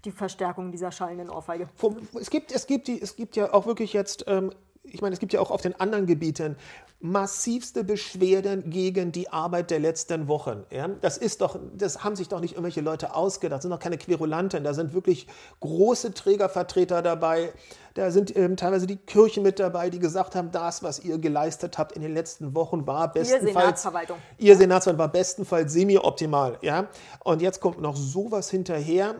die 0.05 0.13
Verstärkung 0.13 0.71
dieser 0.71 0.93
schallenden 0.93 1.29
Ohrfeige. 1.29 1.69
Es 2.15 2.31
gibt, 2.31 2.53
es 2.53 2.67
gibt, 2.67 2.87
die, 2.87 3.03
es 3.03 3.17
gibt 3.17 3.35
ja 3.35 3.53
auch 3.53 3.67
wirklich 3.67 3.93
jetzt 3.93 4.25
ähm, 4.29 4.53
ich 4.83 5.03
meine, 5.03 5.13
es 5.13 5.21
gibt 5.21 5.33
ja 5.33 5.41
auch 5.41 5.51
auf 5.51 5.61
den 5.61 5.79
anderen 5.79 6.07
Gebieten 6.07 6.57
massivste 7.03 7.83
Beschwerden 7.83 8.69
gegen 8.69 9.11
die 9.11 9.31
Arbeit 9.31 9.71
der 9.71 9.79
letzten 9.79 10.29
Wochen. 10.29 10.65
Ja? 10.71 10.89
Das 11.01 11.17
ist 11.17 11.41
doch, 11.41 11.59
das 11.75 12.05
haben 12.05 12.15
sich 12.15 12.29
doch 12.29 12.41
nicht 12.41 12.53
irgendwelche 12.53 12.83
Leute 12.83 13.15
ausgedacht, 13.15 13.59
das 13.59 13.63
sind 13.63 13.71
doch 13.71 13.79
keine 13.79 13.97
Querulanten, 13.97 14.65
da 14.65 14.75
sind 14.75 14.93
wirklich 14.93 15.27
große 15.61 16.13
Trägervertreter 16.13 17.01
dabei, 17.01 17.55
da 17.95 18.11
sind 18.11 18.37
ähm, 18.37 18.57
teilweise 18.57 18.87
die 18.87 18.97
Kirchen 18.97 19.43
mit 19.43 19.59
dabei, 19.59 19.89
die 19.89 19.99
gesagt 19.99 20.35
haben, 20.35 20.51
das, 20.51 20.83
was 20.83 21.01
ihr 21.01 21.19
geleistet 21.19 21.79
habt 21.79 21.93
in 21.93 22.03
den 22.03 22.13
letzten 22.13 22.55
Wochen, 22.55 22.87
war 22.87 23.11
bestenfalls... 23.11 23.47
Ihr 23.47 23.53
Senatsverwaltung. 23.53 24.19
Ihr 24.37 24.57
Senatsverwaltung 24.57 24.99
war 24.99 25.13
bestenfalls 25.13 25.73
semi-optimal. 25.73 26.59
Ja? 26.61 26.89
Und 27.25 27.41
jetzt 27.41 27.61
kommt 27.61 27.81
noch 27.81 27.97
sowas 27.97 28.51
hinterher, 28.51 29.15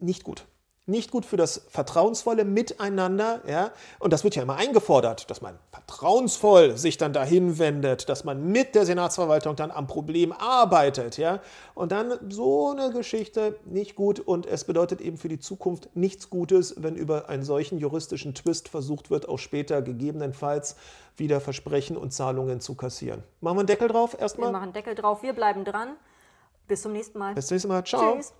nicht 0.00 0.24
gut 0.24 0.46
nicht 0.90 1.10
gut 1.10 1.24
für 1.24 1.36
das 1.36 1.66
vertrauensvolle 1.68 2.44
Miteinander. 2.44 3.40
Ja? 3.46 3.70
Und 3.98 4.12
das 4.12 4.24
wird 4.24 4.36
ja 4.36 4.42
immer 4.42 4.56
eingefordert, 4.56 5.30
dass 5.30 5.40
man 5.40 5.58
vertrauensvoll 5.70 6.76
sich 6.76 6.98
dann 6.98 7.12
dahin 7.12 7.58
wendet, 7.58 8.08
dass 8.08 8.24
man 8.24 8.50
mit 8.50 8.74
der 8.74 8.84
Senatsverwaltung 8.84 9.56
dann 9.56 9.70
am 9.70 9.86
Problem 9.86 10.32
arbeitet. 10.32 11.16
Ja? 11.16 11.40
Und 11.74 11.92
dann 11.92 12.12
so 12.28 12.70
eine 12.70 12.92
Geschichte 12.92 13.56
nicht 13.64 13.94
gut 13.94 14.20
und 14.20 14.46
es 14.46 14.64
bedeutet 14.64 15.00
eben 15.00 15.16
für 15.16 15.28
die 15.28 15.38
Zukunft 15.38 15.88
nichts 15.94 16.30
Gutes, 16.30 16.74
wenn 16.78 16.96
über 16.96 17.28
einen 17.28 17.44
solchen 17.44 17.78
juristischen 17.78 18.34
Twist 18.34 18.68
versucht 18.68 19.10
wird, 19.10 19.28
auch 19.28 19.38
später 19.38 19.82
gegebenenfalls 19.82 20.76
wieder 21.16 21.40
Versprechen 21.40 21.96
und 21.96 22.12
Zahlungen 22.12 22.60
zu 22.60 22.74
kassieren. 22.74 23.22
Machen 23.40 23.56
wir 23.56 23.60
einen 23.60 23.66
Deckel 23.66 23.88
drauf 23.88 24.16
erstmal? 24.18 24.48
Wir 24.48 24.52
machen 24.52 24.64
einen 24.64 24.72
Deckel 24.72 24.94
drauf, 24.94 25.22
wir 25.22 25.32
bleiben 25.32 25.64
dran. 25.64 25.96
Bis 26.66 26.82
zum 26.82 26.92
nächsten 26.92 27.18
Mal. 27.18 27.34
Bis 27.34 27.48
zum 27.48 27.56
nächsten 27.56 27.68
Mal. 27.68 27.84
Ciao. 27.84 28.16
Tschüss. 28.16 28.32